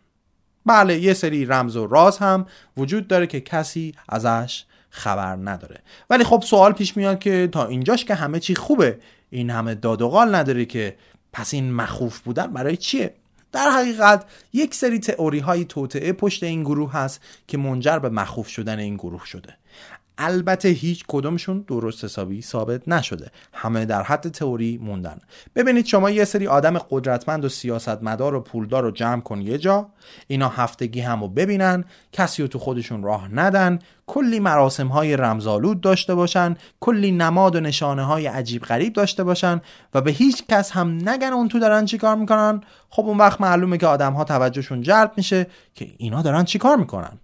[0.67, 5.81] بله یه سری رمز و راز هم وجود داره که کسی ازش خبر نداره.
[6.11, 8.99] ولی خب سوال پیش میاد که تا اینجاش که همه چی خوبه
[9.31, 10.97] این همه داد و قال نداره که
[11.33, 13.15] پس این مخوف بودن برای چیه؟
[13.53, 18.49] در حقیقت یک سری تئوری های توطعه پشت این گروه هست که منجر به مخوف
[18.49, 19.57] شدن این گروه شده.
[20.19, 23.31] البته هیچ کدومشون درست حسابی ثابت نشده.
[23.53, 25.19] همه در حد تئوری موندن.
[25.55, 29.87] ببینید شما یه سری آدم قدرتمند و سیاستمدار و پولدار رو جمع کن یه جا.
[30.27, 35.81] اینا هفتگی هم رو ببینن کسی رو تو خودشون راه ندن کلی مراسم های رمزالود
[35.81, 39.61] داشته باشن کلی نماد و نشانه های عجیب غریب داشته باشن
[39.95, 42.61] و به هیچ کس هم نگن اون تو دارن چیکار می‌کنن.
[42.91, 47.19] خب اون وقت معلومه که آدم ها توجهشون جلب میشه که اینا دارن چیکار می‌کنن.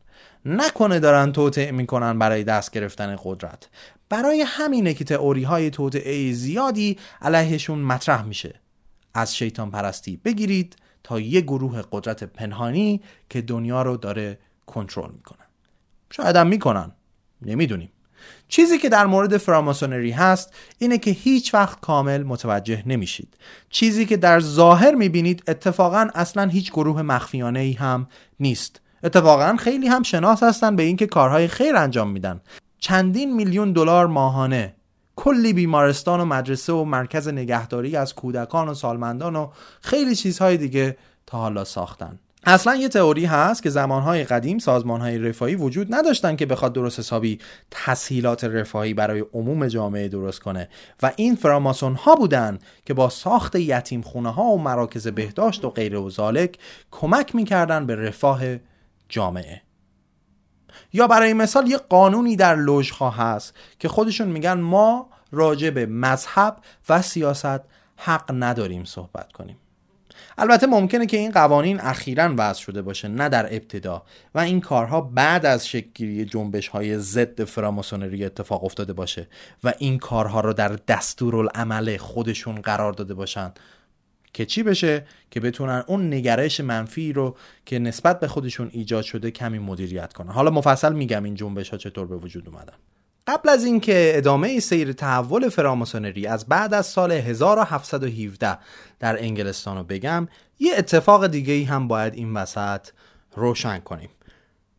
[0.45, 3.69] نکنه دارن توطعه می‌کنن برای دست گرفتن قدرت.
[4.09, 8.61] برای همینه که تئوری های توطعه زیادی علیهشون مطرح میشه.
[9.15, 15.47] از شیطان پرستی بگیرید تا یه گروه قدرت پنهانی که دنیا رو داره کنترل می‌کنن
[16.11, 16.93] شاید هم می‌کنن.
[17.43, 17.93] نمی‌دونیم.
[18.49, 23.37] چیزی که در مورد فراماسونری هست اینه که هیچ وقت کامل متوجه نمیشید.
[23.71, 28.07] چیزی که در ظاهر می‌بینید اتفاقا اصلا هیچ گروه مخفیانه ای هم
[28.41, 28.81] نیست.
[29.05, 32.41] اتفاقا خیلی هم شناس هستن به اینکه کارهای خیر انجام میدن.
[32.79, 34.75] چندین میلیون دلار ماهانه.
[35.17, 39.49] کلی بیمارستان و مدرسه و مرکز نگهداری از کودکان و سالمندان و
[39.81, 42.19] خیلی چیزهای دیگه تا حالا ساختن.
[42.45, 47.39] اصلا یه تئوری هست که زمانهای قدیم سازمانهای رفاهی وجود نداشتن که بخواد درست حسابی
[47.71, 50.69] تسهیلات رفاهی برای عموم جامعه درست کنه.
[51.03, 55.71] و این فراماسون ها بودن که با ساخت یتیم خونه ها و مراکز بهداشت و
[55.71, 56.59] غیر و زالک
[56.91, 58.43] کمک می‌کردن به رفاه
[59.13, 59.63] جامعه.
[60.93, 66.57] یا برای مثال یه قانونی در لوژها هست که خودشون میگن ما راجع به مذهب
[66.89, 67.61] و سیاست
[67.97, 69.57] حق نداریم صحبت کنیم.
[70.39, 74.03] البته ممکنه که این قوانین اخیرا وضع شده باشه نه در ابتدا.
[74.35, 79.29] و این کارها بعد از شکلگیری جنبش های ضد فراماسونری اتفاق افتاده باشه
[79.65, 83.61] و این کارها رو در دستورالعمل خودشون قرار داده باشند
[84.33, 89.31] که چی بشه؟ که بتونن اون نگرش منفی رو که نسبت به خودشون ایجاد شده
[89.31, 90.33] کمی مدیریت کنن.
[90.33, 92.75] حالا مفصل میگم این جنبش ها چطور به وجود اومدن.
[93.27, 98.59] قبل از اینکه ادامه سیر تحول فراماسونری از بعد از سال 1717
[99.01, 102.89] در انگلستان رو بگم یه اتفاق دیگه ای هم باید این وسط
[103.37, 104.11] روشن کنیم.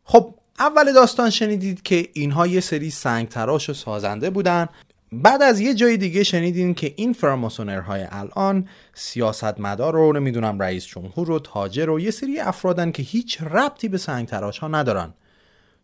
[0.04, 4.68] خب اول داستان شنیدید که اینها یه سری سنگ تراش و سازنده بودن
[5.12, 11.30] بعد از یه جای دیگه شنیدین که این فراماسونرهای الان سیاستمدار رو نمی‌دونم رئیس جمهور
[11.30, 15.14] و تاجر و یه سری افرادن که هیچ ربطی به سنگ تراش ها ندارن.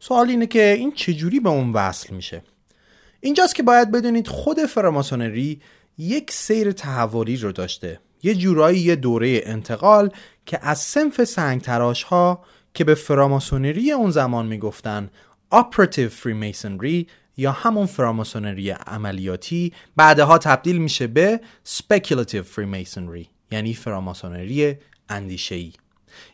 [0.00, 2.42] سوال اینه که این چجوری به اون وصل میشه؟
[3.20, 5.60] اینجاست که باید بدونید خود فراماسونری
[5.98, 8.00] یک سیر تحولی رو داشته.
[8.22, 10.10] یه جورایی یه دوره انتقال
[10.46, 15.10] که از سنف سنگ تراش ها که به فراماسونری اون زمان می‌گفتن
[15.54, 24.76] Operative Freemasonry یا همون فراماسونری عملیاتی بعدها تبدیل میشه به Speculative Freemasonry یعنی فراماسونری
[25.08, 25.72] اندیشه‌ای.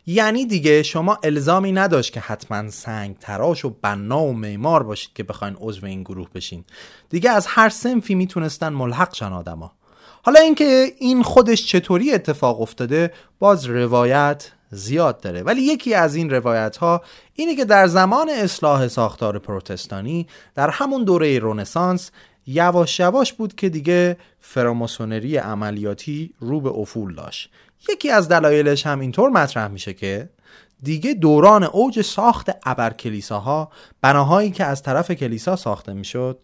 [0.05, 5.23] یعنی دیگه شما الزامی نداشت که حتما سنگ تراش و بنا و معمار باشید که
[5.23, 6.63] بخواین عضو این گروه بشین.
[7.09, 9.71] دیگه از هر سنفی می‌تونستن ملحق شن آدما.
[10.23, 15.43] حالا اینکه این خودش چطوری اتفاق افتاده باز روایت زیاد داره.
[15.43, 17.01] ولی یکی از این روایت ها
[17.33, 22.11] اینه که در زمان اصلاح ساختار پروتستانی در همون دوره رونسانس
[22.47, 27.51] یواش یواش بود که دیگه فراماسونری عملیاتی رو به افول داشت.
[27.89, 30.29] یکی از دلایلش هم اینطور مطرح میشه که
[30.83, 36.39] دیگه دوران اوج ساخت ابر کلیساها بناهایی که از طرف کلیسا ساخته می‌شد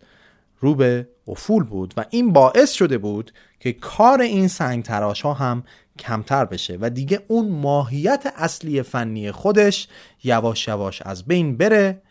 [0.59, 5.33] رو به افول بود و این باعث شده بود که کار این سنگ تراش ها
[5.33, 5.63] هم
[5.99, 9.87] کمتر بشه و دیگه اون ماهیت اصلی فنی خودش
[10.23, 12.01] یواش یواش از بین بره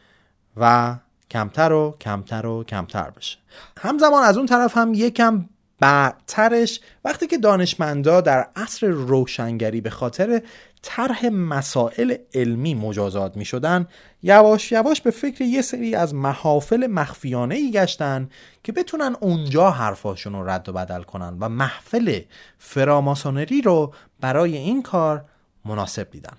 [0.57, 0.97] و
[1.31, 3.39] کمتر و کمتر و کمتر بشه.
[3.79, 5.49] همزمان از اون طرف هم یکم
[5.81, 10.43] بعدترش وقتی که دانشمندا در عصر روشنگری به خاطر
[10.83, 13.89] طرح مسائل علمی مجازات می شدن
[14.23, 18.29] یواش یواش به فکر یه سری از محافل مخفیانه ای گشتن
[18.65, 22.21] که بتونن اونجا حرفاشون رو رد و بدل کنن و محفل
[22.59, 25.25] فراماسونری رو برای این کار
[25.65, 26.37] مناسب دیدن.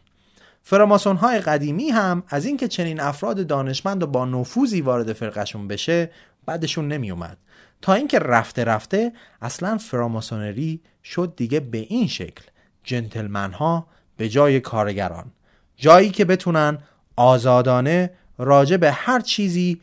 [0.62, 6.12] فراماسون های قدیمی هم از اینکه چنین افراد دانشمند و با نفوذی وارد فرقشون بشه
[6.46, 7.38] بعدشون نمی اومد
[7.82, 12.44] تا اینکه رفته رفته اصلا فراماسونری شد دیگه به این شکل.
[12.84, 15.32] جنتلمن ها به جای کارگران.
[15.78, 16.78] جایی که بتونن
[17.16, 19.82] آزادانه راجع به هر چیزی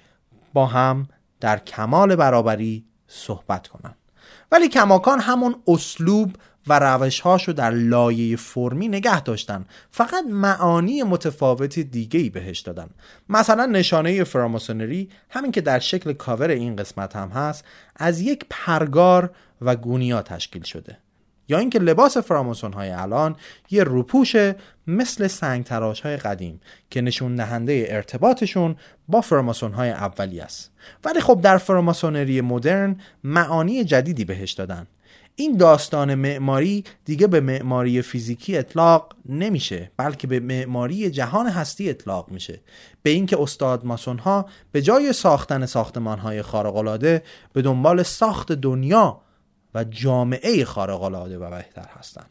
[0.53, 1.09] با هم
[1.41, 3.95] در کمال برابری صحبت کنن.
[4.53, 9.65] ولی کماکان همون اسلوب و روش رو در لایه فرمی نگه داشتن.
[9.91, 12.91] فقط معانی متفاوت دیگه ای بهش دادن.
[13.29, 17.65] مثلا نشانه فراماسونری همین که در شکل کاور این قسمت هم هست
[17.97, 20.99] از یک پرگار و گونیا تشکیل شده.
[21.51, 23.37] یا اینکه لباس فراماسون های الان
[23.71, 24.37] یه روپوش
[24.87, 26.61] مثل سنگ تراش های قدیم
[26.91, 28.77] که نشون دهنده ارتباطشون
[29.09, 30.71] با فراماسون های اولی است.
[31.05, 34.87] ولی خب در فراماسونری مدرن معانی جدیدی بهش دادن.
[35.37, 42.31] این داستان معماری دیگه به معماری فیزیکی اطلاق نمیشه بلکه به معماری جهان هستی اطلاق
[42.31, 42.61] میشه.
[43.03, 46.43] به اینکه استاد ماسون ها به جای ساختن ساختمان های
[47.53, 49.21] به دنبال ساخت دنیا
[49.75, 52.25] و جامعه خارق العاده و بهتر هستن.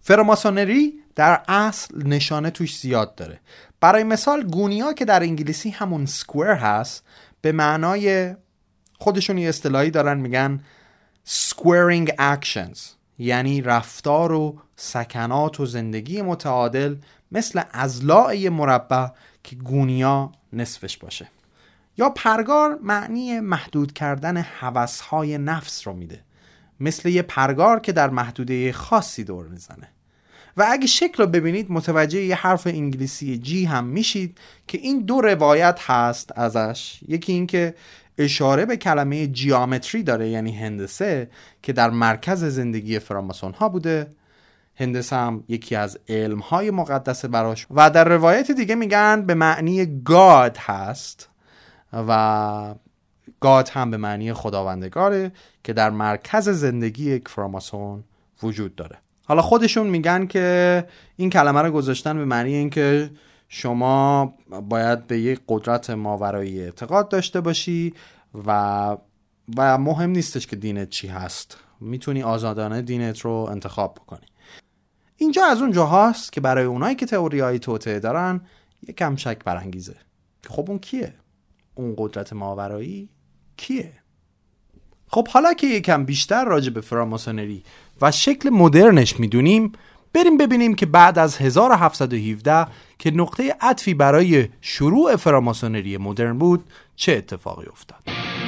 [0.00, 3.40] فراماسونری در اصل نشانه توش زیاد داره.
[3.80, 7.04] برای مثال گونیا که در انگلیسی همون سکویر هست
[7.40, 8.34] به معنای
[8.98, 10.60] خودشون یه اصطلاحی دارن میگن
[11.26, 12.78] squaring actions
[13.18, 16.96] یعنی رفتار و سکنات و زندگی متعادل
[17.32, 19.06] مثل ازلاع مربع
[19.42, 21.28] که گونیا نصفش باشه.
[21.98, 26.20] یا پرگار معنی محدود کردن حوثهای نفس رو میده.
[26.82, 29.88] مثل یه پرگار که در محدوده خاصی دور می‌زنه.
[30.56, 35.20] و اگه شکل رو ببینید متوجه یه حرف انگلیسی جی هم میشید که این دو
[35.20, 37.00] روایت هست ازش.
[37.08, 37.74] یکی اینکه
[38.18, 41.30] اشاره به کلمه جیامتری داره یعنی هندسه
[41.62, 44.10] که در مرکز زندگی فراماسون ها بوده.
[44.76, 47.66] هندسه هم یکی از علم های مقدس براش.
[47.70, 51.28] و در روایت دیگه میگن به معنی گاد هست.
[51.92, 52.74] و
[53.40, 55.32] گاد هم به معنی خداوندگاره
[55.64, 58.04] که در مرکز زندگی یک فراماسون
[58.42, 58.98] وجود داره.
[59.24, 63.10] حالا خودشون میگن که این کلمه رو گذاشتن به معنی اینکه
[63.48, 64.34] شما
[64.68, 67.94] باید به یک قدرت ماورایی اعتقاد داشته باشی
[68.46, 68.96] و
[69.56, 71.56] و مهم نیستش که دینت چی هست.
[71.80, 74.26] می‌تونی آزادانه دینت رو انتخاب بکنی.
[75.16, 78.40] اینجا از اون جاهاست که برای اونایی که تئوری های توطعه دارن
[78.88, 79.96] یکم شک برانگیزه.
[80.42, 81.14] که خب اون کیه؟
[81.82, 83.08] اون قدرت ماورایی
[83.56, 83.92] کیه؟
[85.08, 87.62] خب حالا که یکم بیشتر راجع به فراماسونری
[88.02, 89.72] و شکل مدرنش می‌دونیم
[90.12, 92.66] بریم ببینیم که بعد از 1717
[92.98, 96.64] که نقطه عطفی برای شروع فراماسونری مدرن بود
[96.96, 98.41] چه اتفاقی افتاد.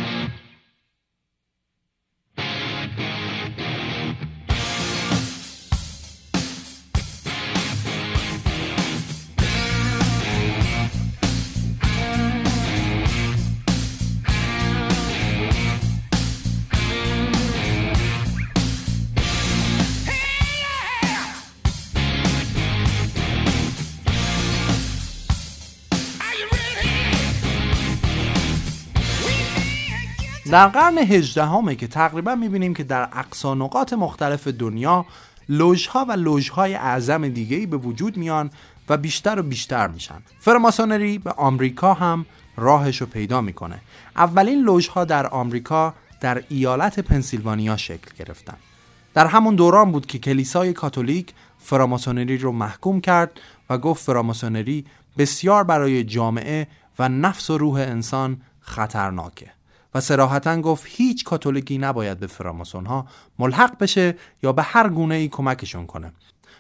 [30.55, 35.07] در قرن هجدهمه که تقریبا می‌بینیم که در اقصا نقاط مختلف دنیا
[35.49, 38.51] لوژها و لوژهای اعظم دیگهی به وجود میان
[38.89, 40.23] و بیشتر و بیشتر میشن.
[40.39, 43.81] فرماسونری به آمریکا هم راهش رو پیدا می‌کنه.
[44.17, 48.57] اولین لوژها در آمریکا در ایالت پنسیلوانیا شکل گرفتن.
[49.15, 53.31] در همون دوران بود که کلیسای کاتولیک فراماسونری رو محکوم کرد
[53.71, 54.87] و گفت فراماسونری
[55.19, 56.67] بسیار برای جامعه
[56.99, 59.64] و نفس و روح انسان خطرناکه.
[59.95, 63.07] و سراحتا گفت هیچ کاتولیکی نباید به فراماسون ها
[63.39, 66.13] ملحق بشه یا به هر گونه ای کمکشون کنه.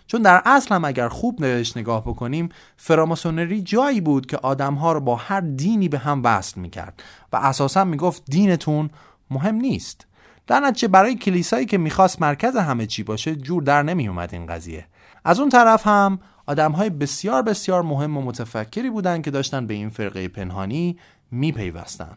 [0.06, 5.00] چون در اصل هم اگر خوب نوشت نگاه بکنیم فراماسونری جایی بود که آدمها رو
[5.00, 8.90] با هر دینی به هم وصل می‌کرد و اساسا می‌گفت دینتون
[9.30, 10.06] مهم نیست.
[10.46, 14.86] در نتیجه برای کلیسایی که می‌خواست مرکز همه چی باشه جور در نمیومد این قضیه.
[15.24, 19.74] از اون طرف هم آدم های بسیار بسیار مهم و متفکری بودند که داشتن به
[19.74, 20.98] این فرقه پنهانی
[21.30, 22.16] میپیوستن.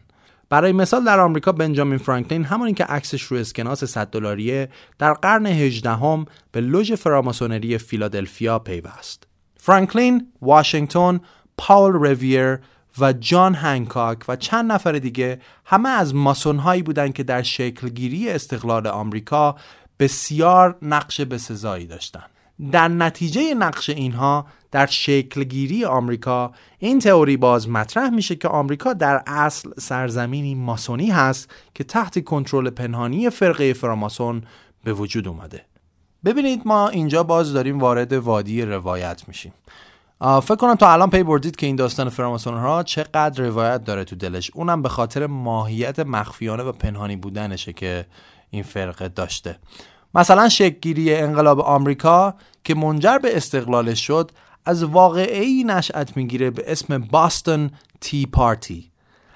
[0.50, 4.68] برای مثال در آمریکا بنجامین فرانکلین همونی که عکسش رو اسکناس 100 دلاریه
[4.98, 9.26] در قرن 18 هم به لوژ فراماسونری فیلادلفیا پیوست.
[9.56, 11.20] فرانکلین، واشنگتن،
[11.58, 12.58] پاول رویر
[12.98, 18.30] و جان هنکاک و چند نفر دیگه همه از ماسون هایی بودند که در شکلگیری
[18.30, 19.56] استقلال آمریکا
[19.98, 22.30] بسیار نقش بسزایی داشتند.
[22.72, 29.22] در نتیجه نقش اینها در شکلگیری آمریکا این تئوری باز مطرح میشه که آمریکا در
[29.26, 34.42] اصل سرزمینی ماسونی هست که تحت کنترل پنهانی فرقه فراماسون
[34.84, 35.64] به وجود اومده.
[36.24, 39.52] ببینید ما اینجا باز داریم وارد وادی روایت میشیم.
[40.20, 44.16] فکر کنم تا الان پی بردید که این داستان فراماسون ها چقدر روایت داره تو
[44.16, 44.50] دلش.
[44.54, 48.06] اونم به خاطر ماهیت مخفیانه و پنهانی بودنشه که
[48.50, 49.58] این فرقه داشته.
[50.14, 52.34] مثلا شکلگیری انقلاب آمریکا
[52.64, 54.30] که منجر به استقلالش شد
[54.64, 58.90] از واقعی نشأت می‌گیره به اسم باستون تی پارتی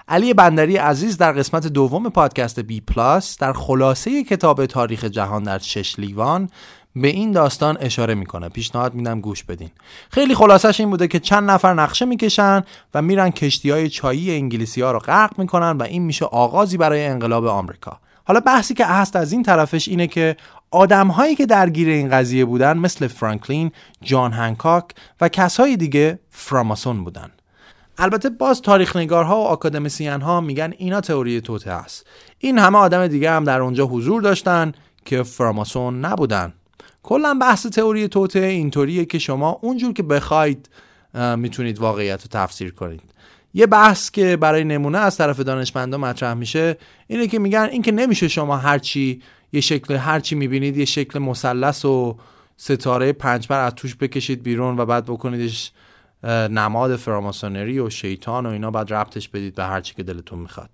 [0.09, 5.59] علی بندری عزیز در قسمت دوم پادکست بی پلاس در خلاصه کتاب تاریخ جهان در
[5.59, 6.51] شش لیوان
[6.97, 8.49] به این داستان اشاره می‌کنه.
[8.49, 9.71] پیشنهاد میدم گوش بدین.
[10.11, 12.63] خیلی خلاصش این بوده که چند نفر نقشه می‌کشن
[12.95, 17.07] و میرن کشتی های چایی انگلیسی ها رو غرق می‌کنن و این میشه آغازی برای
[17.07, 17.99] انقلاب آمریکا.
[18.25, 20.37] حالا بحثی که هست از این طرفش اینه که
[20.73, 24.85] آدم هایی که درگیر این قضیه بودن مثل فرانکلین، جان هنکاک
[25.21, 27.31] و کسای دیگه فراماسون بودن.
[27.99, 32.07] البته باز تاریخ نگارها و آکادمیسیان ها میگن اینا تئوری توته است.
[32.39, 34.73] این همه آدم دیگه هم در اونجا حضور داشتن
[35.05, 36.53] که فراماسون نبودن.
[37.03, 40.69] کلا بحث تئوری توته اینطوریه که شما اونجور که بخواید
[41.37, 43.03] می‌تونید واقعیت رو تفسیر کنید.
[43.55, 48.29] یه بحث که برای نمونه از طرف دانشمندا مطرح میشه اینه که میگن اینکه نمیشه
[48.29, 49.23] شما هرچی
[49.53, 52.17] یه شکل هرچی می‌بینید یه شکل مثلث و
[52.57, 55.73] ستاره پنجبر از توش بکشید بیرون و بعد بکنیدش
[56.51, 60.71] نماد فراماسونری و شیطان و اینا بعد ربطش بدید به هرچی که دلتون می‌خواد.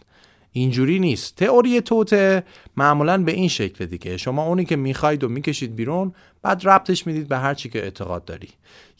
[0.52, 1.36] اینجوری نیست.
[1.36, 2.42] تئوری توته
[2.76, 4.16] معمولا به این شکل دیگه.
[4.16, 8.24] شما اونی که می‌خواید و می‌کشید بیرون بعد ربطش می‌دید به هر چی که اعتقاد
[8.24, 8.48] داری.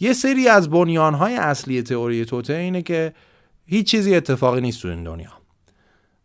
[0.00, 3.14] یه سری از بنیانهای اصلی تئوری توته اینه که
[3.66, 5.37] هیچ چیزی اتفاقی نیست تو این دنیا.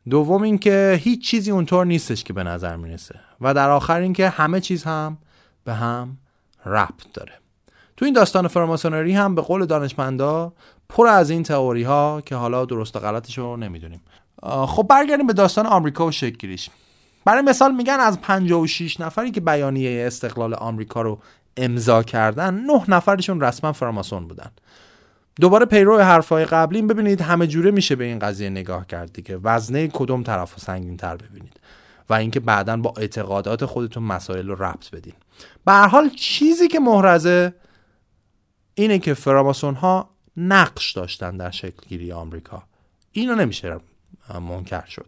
[0.09, 4.61] دوم اینکه هیچ چیزی اونطور نیستش که به نظر می‌رسه و در آخر اینکه همه
[4.61, 5.17] چیز هم
[5.63, 6.17] به هم
[6.65, 7.31] ربط داره.
[7.97, 10.53] تو این داستان فراماسونری هم به قول دانشمندا
[10.89, 14.01] پر از این تئوری ها که حالا درست و غلطش رو نمی‌دونیم.
[14.43, 16.69] خب برگردیم به داستان آمریکا و شکلگیریش
[17.25, 21.19] برای مثال میگن از 56 نفری که بیانیه استقلال آمریکا رو
[21.57, 24.51] امضا کردن نه نفرشون رسما فراماسون بودن.
[25.41, 29.39] دوباره پیرو حرفای قبلی ببینید همه جوره میشه به این قضیه نگاه کرد دیگه.
[29.43, 31.59] وزنه کدوم طرف رو سنگین تر ببینید.
[32.09, 35.13] و اینکه بعدا با اعتقادات خودتون مسائل رو ربط بدین.
[35.65, 37.53] به حال چیزی که محرزه
[38.73, 42.63] اینه که فراماسون ها نقش داشتن در شکلگیری آمریکا.
[43.11, 43.77] اینو نمیشه
[44.41, 45.05] منکر شد.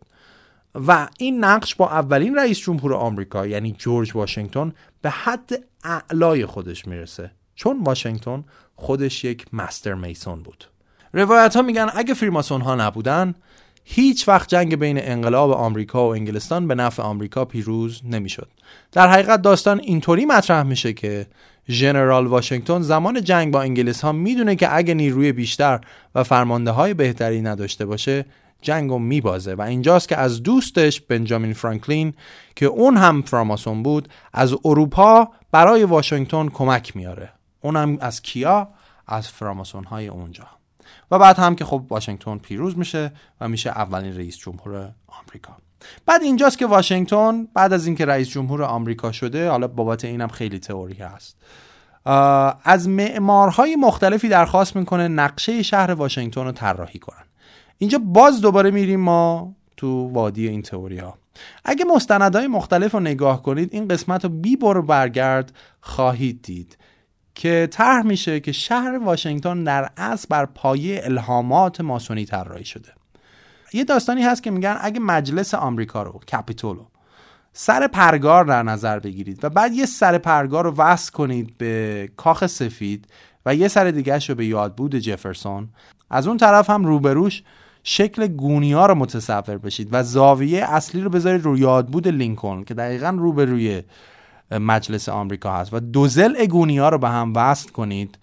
[0.87, 6.87] و این نقش با اولین رئیس جمهور آمریکا یعنی جورج واشنگتن به حد اعلای خودش
[6.87, 7.31] می‌رسه.
[7.55, 8.43] چون واشنگتن
[8.75, 10.65] خودش یک مستر میسون بود.
[11.13, 13.35] روایت ها میگن اگه فریماسون ها نبودن
[13.83, 18.47] هیچ وقت جنگ بین انقلاب آمریکا و انگلستان به نفع آمریکا پیروز نمی‌شد.
[18.91, 21.27] در حقیقت داستان اینطوری مطرح میشه که
[21.69, 25.81] ژنرال واشنگتن زمان جنگ با انگلیس ها می‌دونه که اگه نیروی بیشتر
[26.15, 28.25] و فرمانده های بهتری نداشته باشه
[28.61, 29.53] جنگ رو میبازه.
[29.53, 32.13] و اینجاست که از دوستش بنجامین فرانکلین
[32.55, 37.34] که اون هم فراماسون بود از اروپا برای واشنگتن کمک میاره
[37.65, 38.67] اونم از کیا؟
[39.07, 40.47] از فراماسون های اونجا.
[41.11, 43.11] و بعد هم که خب واشنگتن پیروز میشه
[43.41, 45.57] و میشه اولین رئیس جمهور آمریکا.
[46.05, 50.59] بعد اینجاست که واشنگتن بعد از اینکه رئیس جمهور آمریکا شده حالا بابت اینم خیلی
[50.59, 51.37] تئوری هست.
[52.63, 57.23] از معمارهای مختلفی درخواست می‌کنه نقشه شهر واشنگتن رو طراحی کنن.
[57.77, 61.17] اینجا باز دوباره میریم ما تو وادی این تئوری ها
[61.65, 65.51] اگه مستندهای مختلف رو نگاه کنید این قسمت رو بی برگرد
[65.81, 66.77] خواهید دید.
[67.35, 72.89] که طرح میشه که شهر واشنگتن در اصل بر پایه الهامات ماسونی طراحی شده.
[73.73, 76.85] یه داستانی هست که میگن اگه مجلس آمریکا رو کپیتولو
[77.53, 82.45] سر پرگار در نظر بگیرید و بعد یه سر پرگار رو وصل کنید به کاخ
[82.47, 83.07] سفید
[83.45, 85.69] و یه سر دیگه رو به یادبود جفرسون.
[86.09, 87.43] از اون طرف هم روبروش
[87.83, 93.09] شکل گونیا رو متصور بشید و زاویه اصلی رو بذارید رو یادبود لینکلن که دقیقا
[93.09, 93.83] روبروی
[94.51, 95.73] مجلس آمریکا هست.
[95.73, 98.17] و دو زل گونیا رو به هم وصل کنید.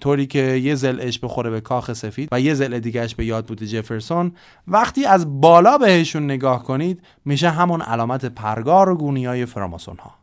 [0.00, 3.66] طوری که یه زلش بخوره به کاخ سفید و یه زل دیگهش به یاد بوده
[3.66, 4.32] جفرسون.
[4.68, 10.14] وقتی از بالا بهشون نگاه کنید میشه همون علامت پرگار و گونی های فراماسون ها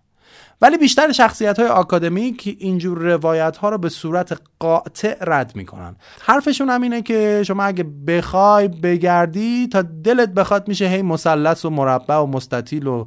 [0.63, 5.95] ولی بیشتر شخصیت های آکادمیک اینجور روایت ها رو به صورت قاطع رد می‌کنن.
[6.21, 11.69] حرفشون هم اینه که شما اگه بخوای بگردی تا دلت بخواد میشه هی مثلث و
[11.69, 13.05] مربع و مستطیل و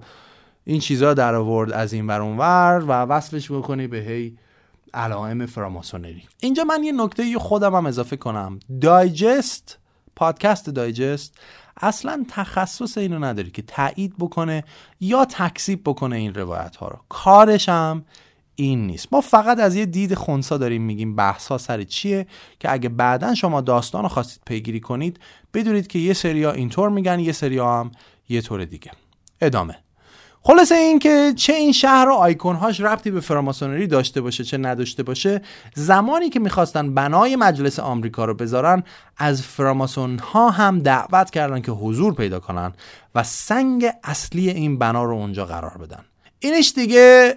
[0.68, 4.36] این چیزا در آورد از این ور ور و وصلش بکنی به هی
[4.94, 6.22] علائم فراماسونری.
[6.40, 8.60] اینجا من یه نکته خودم هم اضافه کنم.
[8.80, 9.78] دایجست
[10.16, 11.38] پادکست دایجست
[11.80, 14.64] اصلا تخصص اینو نداری که تایید بکنه
[15.00, 16.98] یا تکسیب بکنه این روایت ها رو.
[17.08, 18.04] کارش هم
[18.54, 19.08] این نیست.
[19.12, 22.26] ما فقط از یه دید خونسا داریم میگیم بحث ها سر چیه
[22.60, 25.20] که اگه بعدا شما داستان رو خواستید پیگیری کنید
[25.54, 27.92] بدونید که یه سریا اینطور میگن یه سریا هم
[28.28, 28.90] یه طور دیگه.
[29.40, 29.85] ادامه.
[30.46, 35.02] خلاصه این که چه این شهر و آیکونهاش ربطی به فراماسونری داشته باشه چه نداشته
[35.02, 35.42] باشه
[35.74, 38.82] زمانی که می‌خواستن بنای مجلس آمریکا رو بذارن
[39.16, 42.72] از فراماسون ها هم دعوت کردن که حضور پیدا کنن
[43.14, 46.04] و سنگ اصلی این بنا رو اونجا قرار بدن.
[46.38, 47.34] اینش دیگه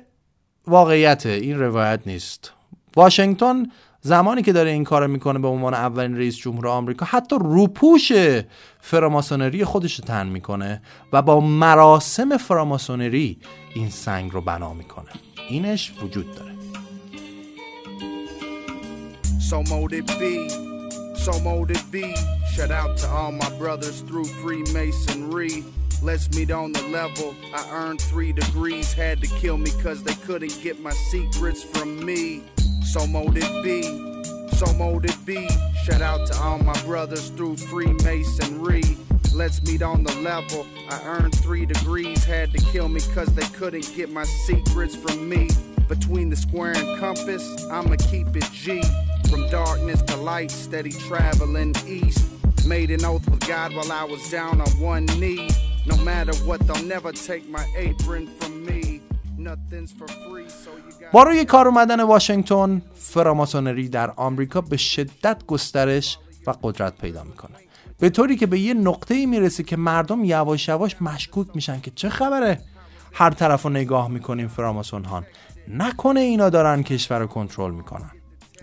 [0.67, 2.53] واقعیت این روایت نیست.
[2.95, 3.65] واشنگتن
[4.01, 8.11] زمانی که داره این کار می‌کنه به عنوان اولین رئیس جمهور آمریکا حتی روپوش
[8.79, 10.81] فراماسونری خودش تن می‌کنه
[11.13, 13.37] و با مراسم فراماسونری
[13.75, 15.09] این سنگ رو بنا می‌کنه
[15.49, 16.49] اینش وجود داره
[19.49, 20.47] So it be,
[21.15, 21.33] so
[21.75, 22.05] it be.
[22.53, 25.63] Shout all my brothers through Freemasonry.
[26.01, 27.35] Let's meet on the level.
[27.53, 32.05] I earned three degrees, had to kill me cause they couldn't get my secrets from
[32.05, 32.43] me.
[32.85, 33.83] So mote it be,
[34.55, 35.47] so mote it be.
[35.83, 38.83] Shout out to all my brothers through Freemasonry.
[39.33, 40.65] Let's meet on the level.
[40.89, 45.27] I earned three degrees, had to kill me cause they couldn't get my secrets from
[45.27, 45.49] me.
[45.89, 48.81] Between the square and compass, I'ma keep it G.
[49.29, 52.25] From darkness to light, steady traveling east.
[52.65, 55.49] Made an oath with God while I was down on one knee.
[55.87, 59.01] No matter what, they'll never take my apron from me.
[61.11, 66.17] با روی کار اومدن واشنگتن فراماسونری در آمریکا به شدت گسترش
[66.47, 67.55] و قدرت پیدا می‌کنه.
[67.99, 71.91] به طوری که به یه نقطه ای می‌رسه که مردم یواش یواش مشکوک میشن که
[71.95, 72.59] چه خبره؟
[73.13, 75.25] هر طرف رو نگاه می‌کنیم فراماسون هان
[75.67, 78.11] نکنه اینا دارن کشور رو کنترل می‌کنن.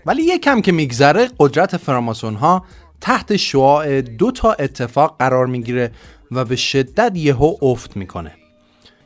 [0.05, 2.65] ولی یه کم که میگذره قدرت فراماسون ها
[3.01, 5.91] تحت شعاع دو تا اتفاق قرار می‌گیره
[6.31, 8.33] و به شدت یهو افت می‌کنه.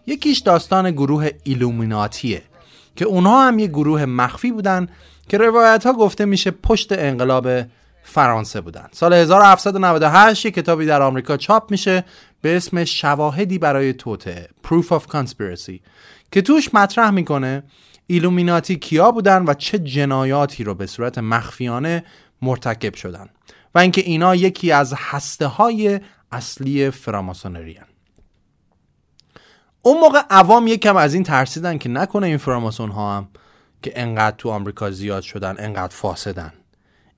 [0.07, 2.41] یکیش داستان گروه ایلومیناتیه
[2.95, 4.87] که اونها هم یه گروه مخفی بودن
[5.29, 7.47] که روایت ها گفته میشه پشت انقلاب
[8.03, 8.87] فرانسه بودن.
[8.91, 12.03] سال 1798 یه کتابی در آمریکا چاپ میشه
[12.41, 15.79] به اسم شواهدی برای توته Proof of Conspiracy
[16.31, 17.63] که توش مطرح می‌کنه
[18.07, 22.03] ایلومیناتی کیا بودن و چه جنایاتی رو به صورت مخفیانه
[22.41, 23.29] مرتکب شدن.
[23.75, 25.99] و اینکه اینا یکی از هسته های
[26.31, 27.79] اصلی فراماسونری
[29.81, 33.27] اون موقع عوام یکم از این ترسیدن که نکنه این فراماسون ها هم
[33.81, 36.53] که انقدر تو آمریکا زیاد شدن انقدر فاسدن.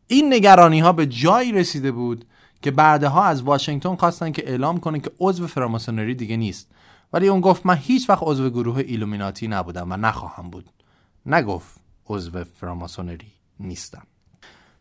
[0.07, 2.25] این نگرانی ها به جایی رسیده بود
[2.61, 6.71] که بعدها از واشنگتن خواستن که اعلام کنه که عضو فراماسونری دیگه نیست.
[7.13, 10.69] ولی اون گفت من هیچ وقت عضو گروه ایلومیناتی نبودم و نخواهم بود.
[11.25, 14.07] نگفت عضو فراماسونری نیستم.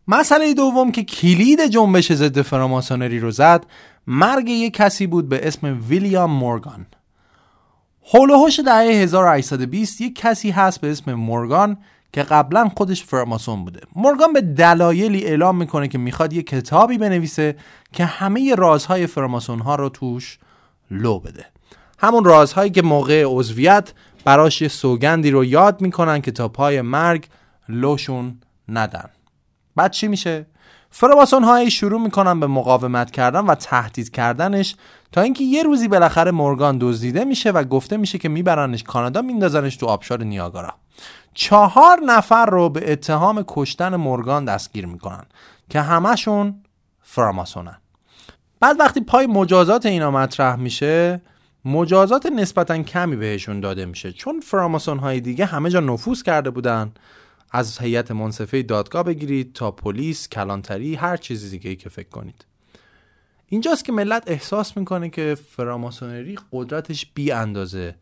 [0.08, 3.66] مسئله دوم که کلید جنبش ضد فراماسونری رو زد
[4.06, 6.86] مرگ یک کسی بود به اسم ویلیام مورگان.
[8.02, 11.78] حول و دهه 1820 یک کسی هست به اسم مورگان
[12.12, 13.80] که قبلا خودش فراماسون بوده.
[13.96, 17.56] مورگان به دلایلی اعلام می‌کنه که می‌خواد یک کتابی بنویسه
[17.92, 20.38] که همه رازهای فراماسون ها رو توش
[20.90, 21.46] لو بده.
[21.98, 23.92] همون رازهایی که موقع عضویت
[24.24, 27.26] براش سوگندی رو یاد می‌کنن که تا پای مرگ
[27.68, 29.08] لوشون ندن.
[29.76, 30.46] بعد چی میشه؟
[30.90, 34.76] فراماسون هایی شروع می‌کنن به مقاومت کردن و تهدید کردنش
[35.12, 39.76] تا اینکه یه روزی بالاخره مورگان دزدیده میشه و گفته میشه که میبرنش کانادا میندازنش
[39.76, 40.74] تو آبشار نیاگارا.
[41.34, 45.24] چهار نفر رو به اتهام کشتن مورگان دستگیر می‌کنن
[45.70, 46.62] که همشون
[47.02, 47.78] فراماسونن
[48.60, 51.20] بعد وقتی پای مجازات اینا مطرح میشه
[51.64, 54.12] مجازات نسبتا کمی بهشون داده میشه.
[54.12, 56.92] چون فراماسون های دیگه همه جا نفوذ کرده بودن.
[57.52, 62.44] از هیئت منصفه دادگاه بگیرید تا پلیس کلانتری هر چیزی دیگه ای که فکر کنید.
[63.46, 67.94] اینجاست که ملت احساس می‌کنه که فراماسونری قدرتش بی اندازه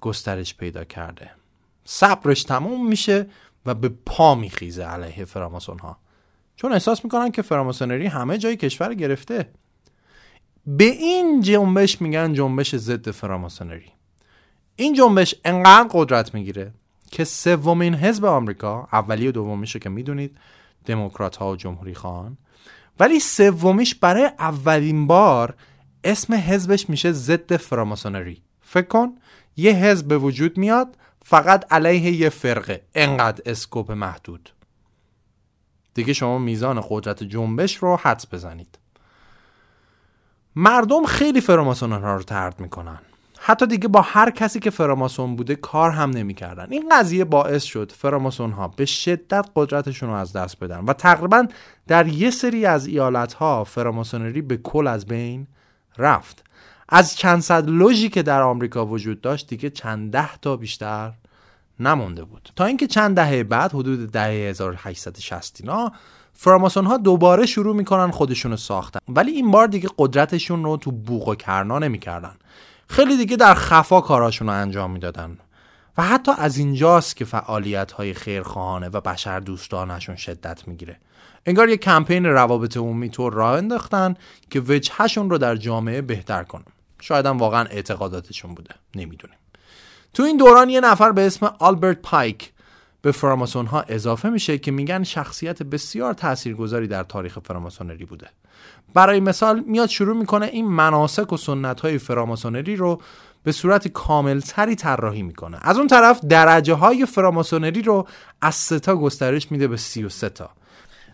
[0.00, 1.30] گسترش پیدا کرده.
[1.84, 3.26] صبرش تموم میشه
[3.66, 5.98] و به پا میخیزه علیه فراماسون ها
[6.56, 9.48] چون احساس می‌کنن که فراماسونری همه جای کشور گرفته.
[10.66, 13.92] به این جنبش میگن جنبش ضد فراماسونری.
[14.76, 16.72] این جنبش انقدر قدرت می‌گیره
[17.12, 20.38] که سومین حزب آمریکا اولی و دومیشو که می‌دونید
[20.84, 22.38] دموکرات ها و جمهوری خان
[23.00, 25.54] ولی سومیش برای اولین بار
[26.04, 28.42] اسم حزبش میشه ضد فراماسونری.
[28.60, 29.18] فکر کن
[29.56, 32.82] یه حزب به وجود میاد فقط علیه یه فرقه.
[32.94, 34.50] انقدر اسکوپ محدود.
[35.94, 38.78] دیگه شما میزان قدرت جنبش رو حدس بزنید.
[40.56, 42.98] مردم خیلی فراماسون ها رو ترد می‌کنن.
[43.44, 46.66] حتی دیگه با هر کسی که فراماسون بوده کار هم نمی‌کردن.
[46.70, 51.46] این قضیه باعث شد فراماسون ها به شدت قدرتشون رو از دست بدن و تقریبا
[51.86, 55.46] در یه سری از ایالت ها فراماسونری به کل از بین
[55.98, 56.44] رفت.
[56.88, 61.12] از چند صد لوژی که در آمریکا وجود داشت دیگه چند ده تا بیشتر
[61.80, 62.48] نمونده بود.
[62.56, 65.92] تا اینکه چند دهه بعد حدود دهه 1860 اینا
[66.32, 69.00] فراماسون ها دوباره شروع می‌کنن خودشونو ساختن.
[69.08, 72.34] ولی این بار دیگه قدرتشون رو تو بوق و کرنا نمی‌کردن.
[72.88, 75.38] خیلی دیگه در خفا کاراشون رو انجام می‌دادن.
[75.98, 81.00] و حتی از اینجاست که فعالیت های خیرخواهانه و بشر دوستانشون شدت می‌گیره.
[81.46, 84.14] انگار یه کمپین روابط عمومی طور راه انداختن
[84.50, 86.64] که وجهشون رو در جامعه بهتر کنن.
[87.00, 88.74] شاید هم واقعا اعتقاداتشون بوده.
[88.94, 89.38] نمی‌دونیم.
[90.14, 92.52] تو این دوران یه نفر به اسم آلبرت پایک
[93.02, 98.28] به فراماسون ها اضافه میشه که میگن شخصیت بسیار تاثیرگذاری در تاریخ فراماسونری بوده.
[98.94, 103.00] برای مثال میاد شروع می‌کنه این مناسک و سنت های فراماسونری رو
[103.42, 105.58] به صورت کاملتری طراحی می‌کنه.
[105.62, 108.06] از اون طرف درجه های فراماسونری رو
[108.40, 110.50] از سه تا گسترش میده به سی و سه تا.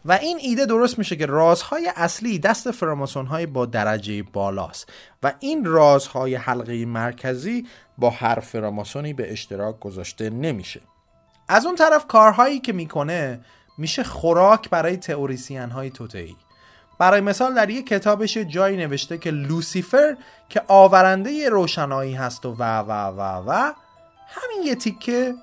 [0.05, 5.33] و این ایده درست میشه که رازهای اصلی دست فراماسون های با درجه بالاست و
[5.41, 7.67] این رازهای حلقه مرکزی
[7.99, 10.81] با هر فراماسونی به اشتراک گذاشته نمیشه.
[11.49, 13.41] از اون طرف کارهایی که می‌کنه
[13.79, 16.37] میشه خوراک برای تئوریسین های توتئی
[16.99, 20.17] برای مثال در یک کتابش جایی نوشته که لوسیفر
[20.49, 23.73] که آورنده روشنایی هست و و و و و
[24.29, 25.35] همین یه تیکه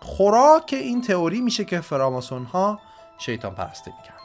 [0.00, 2.80] خوراک این تئوری میشه که فراماسون ها
[3.18, 4.15] شیطان پرستی می‌کرد.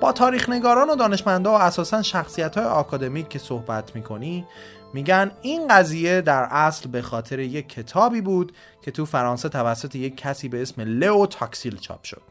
[0.00, 4.46] با تاریخ نگاران و دانشمندا و اساسا شخصیت های آکادمیک که صحبت می‌کنی
[4.94, 10.16] میگن این قضیه در اصل به خاطر یک کتابی بود که تو فرانسه توسط یک
[10.16, 12.22] کسی به اسم لئو تاکسیل چاپ شد.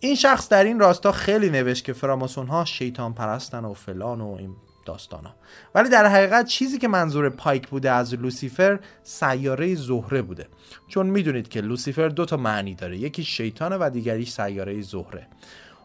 [0.00, 4.36] این شخص در این راستا خیلی نوشت که فراماسون ها شیطان پرستن و فلان و
[4.38, 4.56] این
[4.86, 5.34] داستانا.
[5.74, 10.48] ولی در حقیقت چیزی که منظور پایک بوده از لوسیفر سیاره زهره بوده.
[10.88, 12.98] چون می‌دونید که لوسیفر دو تا معنی داره.
[12.98, 15.26] یکی شیطانه و دیگریش سیاره زهره.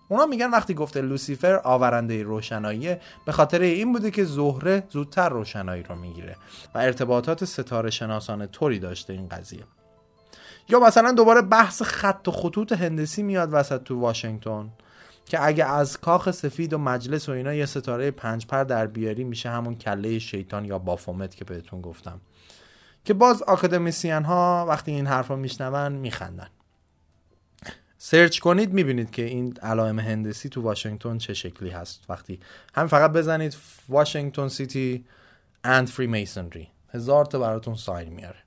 [0.10, 2.96] اونا میگن وقتی گفته لوسیفر آورنده روشنایی
[3.26, 6.36] به خاطر این بوده که زهره زودتر روشنایی رو می‌گیره
[6.76, 9.64] و ارتباطات ستاره شناسانه طوری داشته این قضیه.
[10.70, 14.70] یا مثلا دوباره بحث خط و خطوط هندسی میاد وسط تو واشنگتن
[15.26, 19.24] که اگه از کاخ سفید و مجلس و اینا یه ستاره پنج پر در بیاری
[19.24, 22.22] میشه همون کله شیطان یا بافومت که بهتون گفتم.
[23.06, 26.48] که باز آکادمیسیان ها وقتی این حرف رو میشنون میخندن.
[28.10, 32.06] search کنید می‌بینید که این علائم هندسی تو واشنگتن چه شکلی هست.
[32.10, 32.40] وقتی
[32.76, 33.58] هم فقط بزنید
[33.90, 35.06] Washington City
[35.64, 38.40] and Freemasonry هزار تا براتون sign میاره.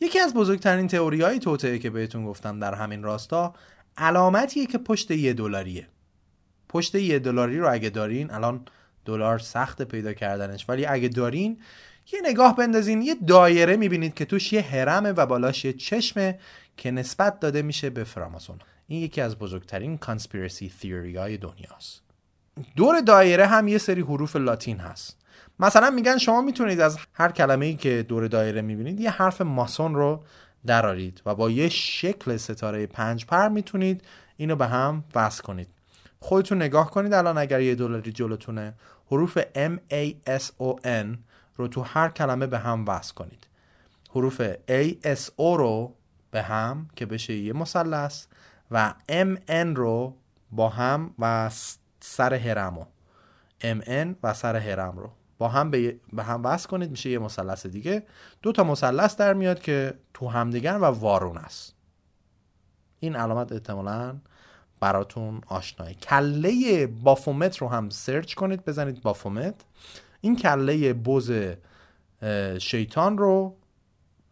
[0.00, 3.54] یکی از بزرگترین تئوری های توطئه که بهتون گفتم در همین راستا
[3.96, 5.88] علامتیه که پشت یه دلاریه.
[6.68, 8.64] پشت یه دلاری رو اگه دارین الان
[9.04, 11.60] دلار سخت پیدا کردنش ولی اگه دارین
[12.12, 16.38] یه نگاه بندازین یه دایره می‌بینید که توش یه هرمه و بالاش یه چشمه
[16.76, 18.58] که نسبت داده میشه به فراماسون.
[18.88, 22.02] این یکی از بزرگترین کانسپیرسی تیوری های دنیاست.
[22.76, 25.16] دور دایره هم یه سری حروف لاتین هست.
[25.60, 29.94] مثلا میگن شما می‌تونید از هر کلمه ای که دور دایره می‌بینید یه حرف ماسون
[29.94, 30.24] رو
[30.66, 34.02] درارید و با یه شکل ستاره پنج پر می‌تونید
[34.36, 35.68] اینو به هم وصل کنید.
[36.20, 38.74] خودتون نگاه کنید الان اگر یه دلاری جلوتونه
[39.10, 41.06] حروف M A S O N
[41.56, 43.46] رو تو هر کلمه به هم وصل کنید.
[44.10, 45.94] حروف A S O رو
[46.30, 48.26] به هم که بشه یه مثلث
[48.70, 50.16] و MN رو
[50.50, 51.50] با هم و
[52.00, 52.84] سر هرمو
[53.62, 55.10] MN و سر هرم رو.
[55.38, 58.02] با هم به, هم وصل کنید میشه یه مثلث دیگه.
[58.42, 61.74] دو تا مثلث در میاد که تو همدیگر و وارون است.
[63.00, 64.16] این علامت احتمالا
[64.80, 69.54] براتون آشنایی کله بافومت رو هم سرچ کنید بزنید بافومت.
[70.26, 71.32] این کله بز
[72.58, 73.56] شیطان رو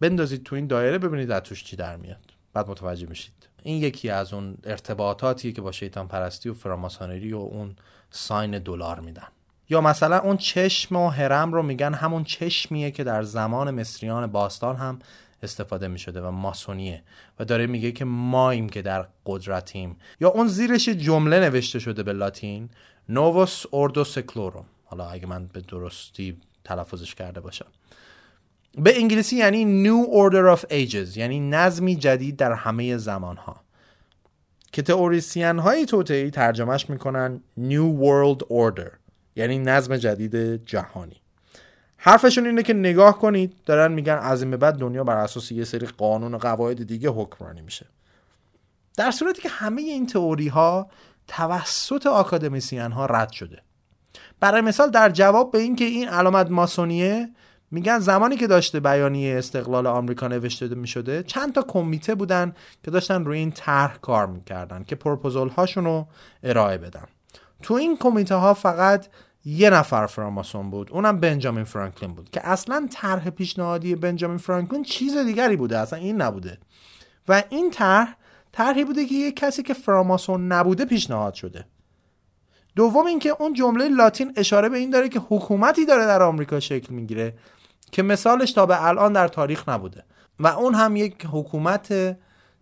[0.01, 2.35] بندازید تو این دایره ببینید از توش چی در میاد.
[2.53, 3.49] بعد متوجه میشید.
[3.63, 7.77] این یکی از اون ارتباطاتیه که با شیطان پرستی و فراماسونری و اون
[8.11, 9.27] ساین دلار میدن.
[9.69, 14.77] یا مثلا اون چشم و هرم رو میگن همون چشمیه که در زمان مصریان باستان
[14.77, 14.99] هم
[15.43, 17.03] استفاده می شده و ماسونیه.
[17.39, 19.97] و داره میگه که مایم که در قدرتیم.
[20.21, 22.71] یا اون زیرش جمله نوشته شده به لاتین
[23.09, 24.65] نووس اوردو سکلوروم
[24.95, 27.67] حالا اگه من به درستی تلفظش کرده باشم.
[28.79, 33.65] به انگلیسی یعنی New Order of Ages یعنی نظمی جدید در همه زمان ها
[34.73, 38.91] که تئوریسین های توتعی ترجمهش می‌کنن New World Order
[39.37, 41.21] یعنی نظم جدید جهانی.
[41.97, 45.65] حرفشون اینه که نگاه کنید دارن میگن از این به بعد دنیا بر اساس یه
[45.65, 47.87] سری قانون و قواعد دیگه حکمرانی میشه.
[48.97, 50.91] در صورتی که همه این تئوری ها
[51.29, 53.63] توسط آکادمیسیان ها رد شده.
[54.41, 57.29] برای مثال در جواب به اینکه این علامت ماسونیه
[57.71, 63.25] میگن زمانی که داشته بیانیه استقلال آمریکا نوشته می‌شده چند تا کمیته بودن که داشتن
[63.25, 66.07] روی این طرح کار می‌کردن که پروپوزال هاشون رو
[66.43, 67.05] ارائه بدن.
[67.63, 69.07] تو این کمیته ها فقط
[69.45, 75.17] یه نفر فراماسون بود اونم بنجامین فرانکلین بود که اصلا طرح پیشنهادی بنجامین فرانکلین چیز
[75.17, 76.59] دیگری بوده اصلا این نبوده.
[77.29, 78.17] و این طرح
[78.53, 81.67] طرحی بوده که یه کسی که فراماسون نبوده پیشنهاد شده.
[82.77, 86.95] دوم اینکه اون جمله لاتین اشاره به این داره که حکومتی داره در آمریکا شکل
[86.95, 87.35] می‌گیره
[87.93, 90.05] که مثالش تا به الان در تاریخ نبوده
[90.41, 92.17] و اون هم یک حکومت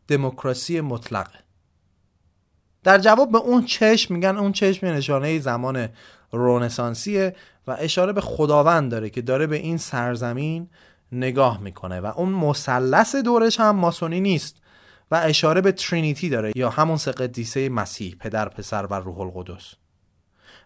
[0.08, 1.38] دموکراسی مطلقه.
[2.84, 5.88] در جواب به اون چشم میگن اون چشم نشانه زمان
[6.32, 7.36] رونسانسیه
[7.66, 10.68] و اشاره به خداوند داره که داره به این سرزمین
[11.12, 14.56] نگاه می‌کنه و اون مثلث دورش هم ماسونی نیست
[15.10, 19.74] و اشاره به ترینیتی داره یا همون سه قدیسه مسیح پدر پسر و روح القدس.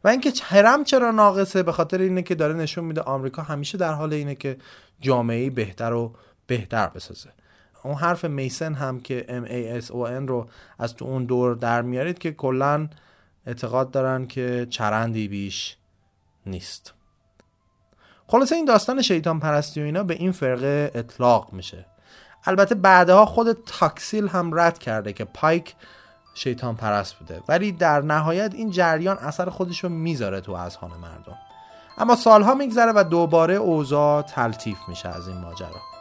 [0.05, 3.93] و اینکه هرم چرا ناقصه به خاطر اینه که داره نشون میده آمریکا همیشه در
[3.93, 4.57] حال اینه که
[5.01, 6.13] جامعه بهتر و
[6.47, 7.31] بهتر بسازه.
[7.83, 11.55] اون حرف میسن هم که M A S O N رو از تو اون دور
[11.55, 12.89] در میارید که کلا
[13.47, 15.77] اعتقاد دارن که چرندی بیش
[16.47, 16.95] نیست.
[18.27, 21.87] خلاصه این داستان شیطان پرستی و اینا به این فرقه اطلاق میشه.
[22.45, 25.75] البته بعدها خود تاکسیل هم رد کرده که پایک
[26.37, 27.43] شیطان پرست بوده.
[27.49, 31.39] ولی در نهایت این جریان اثر خودش رو می‌ذاره تو اذهان مردم.
[31.99, 35.96] اما سالها میگذره و دوباره اوضاع تلطیف میشه از این ماجرا.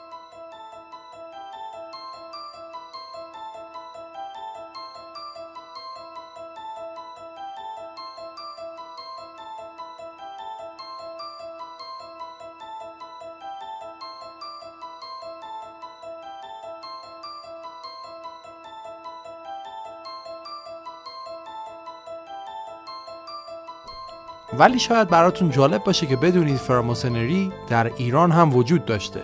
[24.59, 29.19] ولی شاید براتون جالب باشه که بدونید فراماسونری در ایران هم وجود داشته.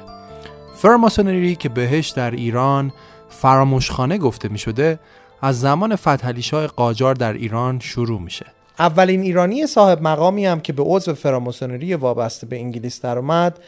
[0.75, 2.93] فراماسونری که بهش در ایران
[3.29, 4.99] فراموشخانه گفته می شده
[5.41, 6.41] از زمان فتحعلی
[6.75, 8.45] قاجار در ایران شروع میشه.
[8.79, 13.59] اولین ایرانی صاحب مقامی هم که به عضو فراماسونری وابسته به انگلیس در اومد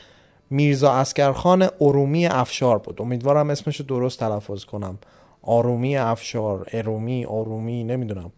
[0.49, 3.01] میرزا اسکرخان ارومی افشار بود.
[3.01, 4.97] امیدوارم اسمش رو درست تلفظ کنم.
[5.41, 8.31] آرومی افشار ارومی آرومی نمی‌دونم.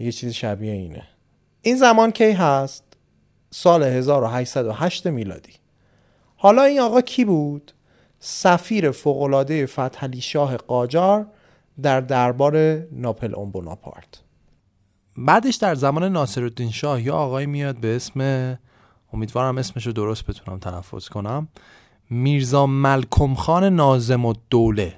[0.00, 1.02] یه چیز شبیه اینه.
[1.66, 2.84] این زمان کی هست؟
[3.50, 5.52] سال 1808 میلادی
[6.36, 7.72] حالا این آقا کی بود؟
[8.18, 11.26] سفیر فوقالعاده فتحعلی شاه قاجار
[11.82, 12.56] در دربار
[12.92, 14.22] ناپل اون بوناپارت
[15.16, 18.58] بعدش در زمان ناصرالدین شاه یا آقای میاد به اسم
[19.12, 21.48] امیدوارم اسمش رو درست بتونم تلفظ کنم
[22.10, 24.96] میرزا ملکم خان نازم و دوله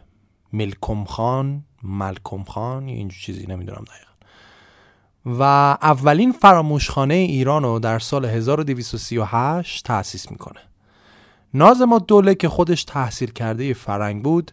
[0.53, 4.16] ملکم خان ملکم خان اینجور چیزی نمی‌دونم دقیقا
[5.27, 5.43] و
[5.83, 10.61] اولین فراموشخانه ایران رو در سال 1238 تأسیس می‌کنه.
[11.55, 14.53] نازم دوله که خودش تحصیل کرده فرنگ بود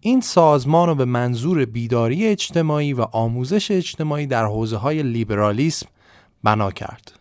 [0.00, 5.86] این سازمان رو به منظور بیداری اجتماعی و آموزش اجتماعی در حوزه های لیبرالیسم
[6.44, 7.12] بنا کرد.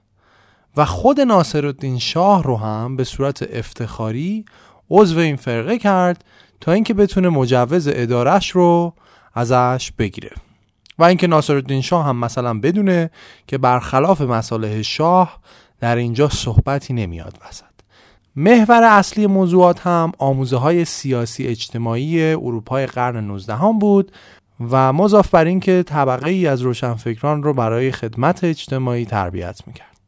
[0.78, 4.46] و خود ناصرالدین شاه رو هم به صورت افتخاری
[4.90, 6.26] عضو این فرقه کرد
[6.62, 8.94] تا اینکه بتونه مجوز ادارش رو
[9.34, 10.32] ازش بگیره.
[11.00, 13.10] و اینکه ناصرالدین شاه هم مثلا بدونه
[13.48, 15.40] که برخلاف مصالح شاه
[15.80, 17.64] در اینجا صحبتی نمیاد وسط.
[18.36, 24.12] محور اصلی موضوعات هم آموزه های سیاسی اجتماعی اروپای قرن 19 هم بود
[24.72, 30.00] و مضاف بر اینکه طبقه ای از روشنفکران رو برای خدمت اجتماعی تربیت می‌کرد.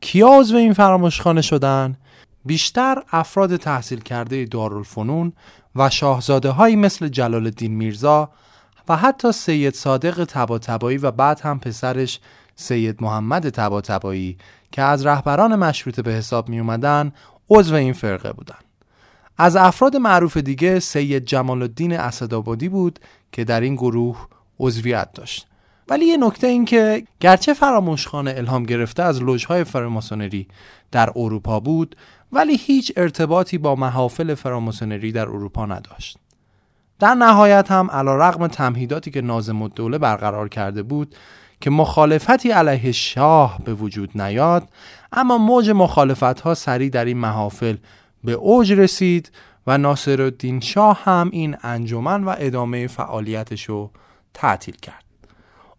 [0.00, 1.96] کیا عضو این فراموشخانه شدن؟
[2.44, 5.32] بیشتر افراد تحصیل کرده دارالفنون
[5.76, 8.30] و شاهزاده هایی مثل جلال الدین میرزا
[8.90, 12.20] و حتی سید صادق تباتبایی و بعد هم پسرش
[12.56, 14.36] سید محمد تباتبایی
[14.72, 17.12] که از رهبران مشروطه به حساب می اومدن
[17.50, 18.58] عضو این فرقه بودن.
[19.38, 22.98] از افراد معروف دیگه سید جمال الدین اسدآبادی بود
[23.32, 24.26] که در این گروه
[24.60, 25.46] عضویت داشت.
[25.88, 30.48] ولی یه نکته این که گرچه فراموشخانه الهام گرفته از لوژهای فراماسونری
[30.92, 31.96] در اروپا بود
[32.32, 36.18] ولی هیچ ارتباطی با محافل فراماسونری در اروپا نداشت.
[37.00, 41.14] در نهایت هم علا رقم تمهیداتی که نازم الدوله برقرار کرده بود
[41.60, 44.68] که مخالفتی علیه شاه به وجود نیاد
[45.12, 47.76] اما موج مخالفت ها سریع در این محافل
[48.24, 49.32] به اوج رسید
[49.66, 53.90] و ناصر الدین شاه هم این انجمن و ادامه فعالیتش رو
[54.34, 55.04] تعطیل کرد.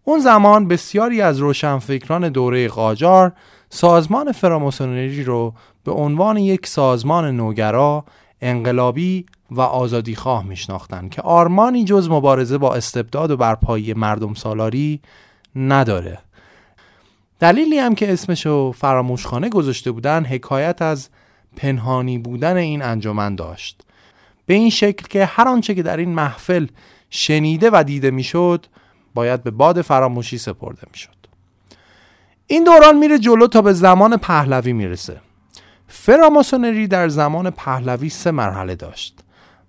[0.04, 3.34] اون زمان بسیاری از روشنفکران دوره قاجار
[3.70, 5.54] سازمان فراماسونری رو
[5.84, 8.06] به عنوان یک سازمان نوگرا
[8.42, 15.02] انقلابی و آزادی خواه میشناختند که آرمانی جز مبارزه با استبداد و برپایی مردم سالاری
[15.56, 16.20] نداره.
[17.40, 21.10] دلیلی هم که اسمشو فراموشخانه گذاشته بودن حکایت از
[21.56, 23.82] پنهانی بودن این انجمن داشت.
[24.46, 26.68] به این شکل که هر آنچه که در این محفل
[27.10, 28.66] شنیده و دیده می‌شد
[29.14, 31.16] باید به باد فراموشی سپرده می‌شد.
[32.48, 35.22] این دوران میره جلو تا به زمان پهلوی می‌رسه.
[35.88, 39.20] فراماسونری در زمان پهلوی سه مرحله داشت.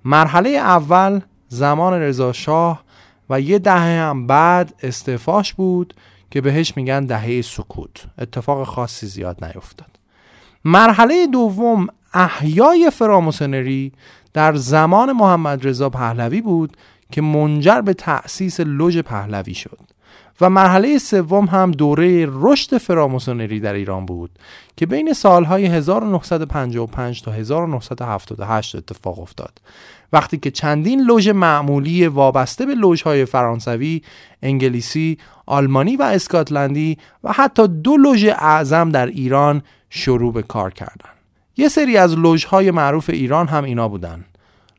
[0.05, 2.84] مرحله اول زمان رضا شاه
[3.30, 5.94] و یه دهه هم بعد استعفاش بود
[6.30, 8.07] که بهش میگن دهه سکوت.
[8.18, 9.98] اتفاق خاصی زیاد نیفتاد.
[10.64, 13.92] مرحله دوم احیای فراموسنری
[14.32, 16.76] در زمان محمد رضا پهلوی بود
[17.11, 19.78] که منجر به تأسیس لوژ پهلوی شد.
[20.41, 24.31] و مرحله سوم هم دوره رشد فراموسونری در ایران بود
[24.77, 29.61] که بین سالهای 1955 تا 1978 اتفاق افتاد
[30.13, 34.03] وقتی که چندین لوژ معمولی وابسته به لوژهای فرانسوی،
[34.43, 41.15] انگلیسی، آلمانی و اسکاتلندی و حتی دو لوژ اعظم در ایران شروع به کار کردند.
[41.57, 44.25] یه سری از لوژهای معروف ایران هم اینا بودن.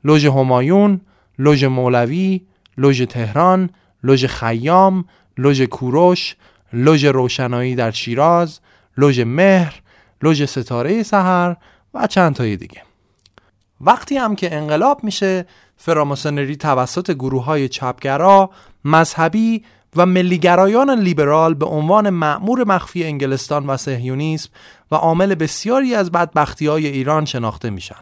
[0.03, 1.01] لوژ همایون،
[1.39, 2.41] لوژ مولوی،
[2.77, 3.69] لوژ تهران،
[4.03, 5.05] لوژ خیام،
[5.37, 6.35] لوژ کوروش،
[6.73, 8.59] لوژ روشنایی در شیراز،
[8.97, 9.81] لوژ مهر،
[10.21, 11.55] لوژ ستاره سحر
[11.93, 12.81] و چند تای دیگه.
[13.81, 15.45] وقتی هم که انقلاب میشه
[15.77, 18.49] فراماسونری توسط گروه های چپگرا،
[18.85, 19.63] مذهبی
[19.95, 24.49] و ملیگرایان لیبرال به عنوان معمور مخفی انگلستان و سهیونیسم
[24.91, 27.95] و عامل بسیاری از بدبختی های ایران شناخته میشن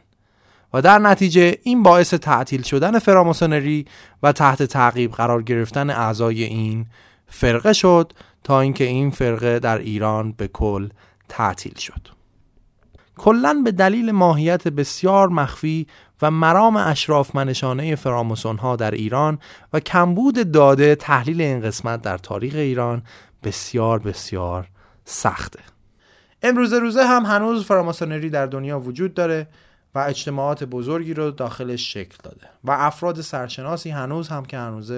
[0.73, 3.85] و در نتیجه این باعث تعطیل شدن فراماسونری
[4.23, 6.85] و تحت تعقیب قرار گرفتن اعضای این
[7.31, 8.13] فرقه شد
[8.43, 10.89] تا اینکه این فرقه در ایران به کل
[11.29, 12.07] تعطیل شد.
[13.17, 15.87] کلا به دلیل ماهیت بسیار مخفی
[16.21, 19.39] و مرام اشراف منشانه فراموسون ها در ایران
[19.73, 23.03] و کمبود داده تحلیل این قسمت در تاریخ ایران
[23.43, 24.67] بسیار بسیار
[25.05, 25.59] سخته.
[26.43, 29.47] امروز روزه هم هنوز فراماسونری در دنیا وجود داره
[29.95, 34.91] و اجتماعات بزرگی رو داخلش شکل داده و افراد سرشناسی هنوز هم که هنوز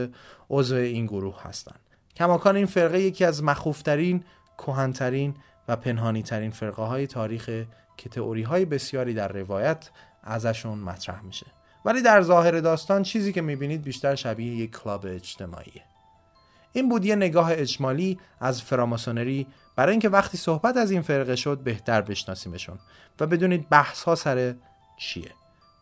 [0.50, 1.83] عضو این گروه هستند
[2.16, 4.24] کماکان این فرقه یکی از مخوفترین
[4.57, 5.36] کهنترین
[5.68, 7.66] و پنهانی ترین فرقه های تاریخ
[7.97, 9.89] که تئوری های بسیاری در روایت
[10.24, 11.45] ازشون مطرح میشه.
[11.86, 15.84] ولی در ظاهر داستان چیزی که می‌بینید بیشتر شبیه یک کلاب اجتماعیه.
[16.74, 21.57] این بود یه نگاه اجمالی از فراماسونری برای اینکه وقتی صحبت از این فرقه شد
[21.57, 22.80] بهتر بشناسیمشون
[23.20, 24.55] و بدونید بحث ها سر
[24.97, 25.32] چیه.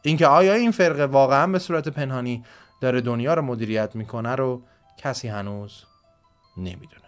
[0.02, 2.44] اینکه آیا این فرقه واقعا به صورت پنهانی
[2.82, 4.62] داره دنیا رو مدیریت می‌کنه رو
[4.98, 5.86] کسی هنوز
[6.58, 7.01] نمی‌دونه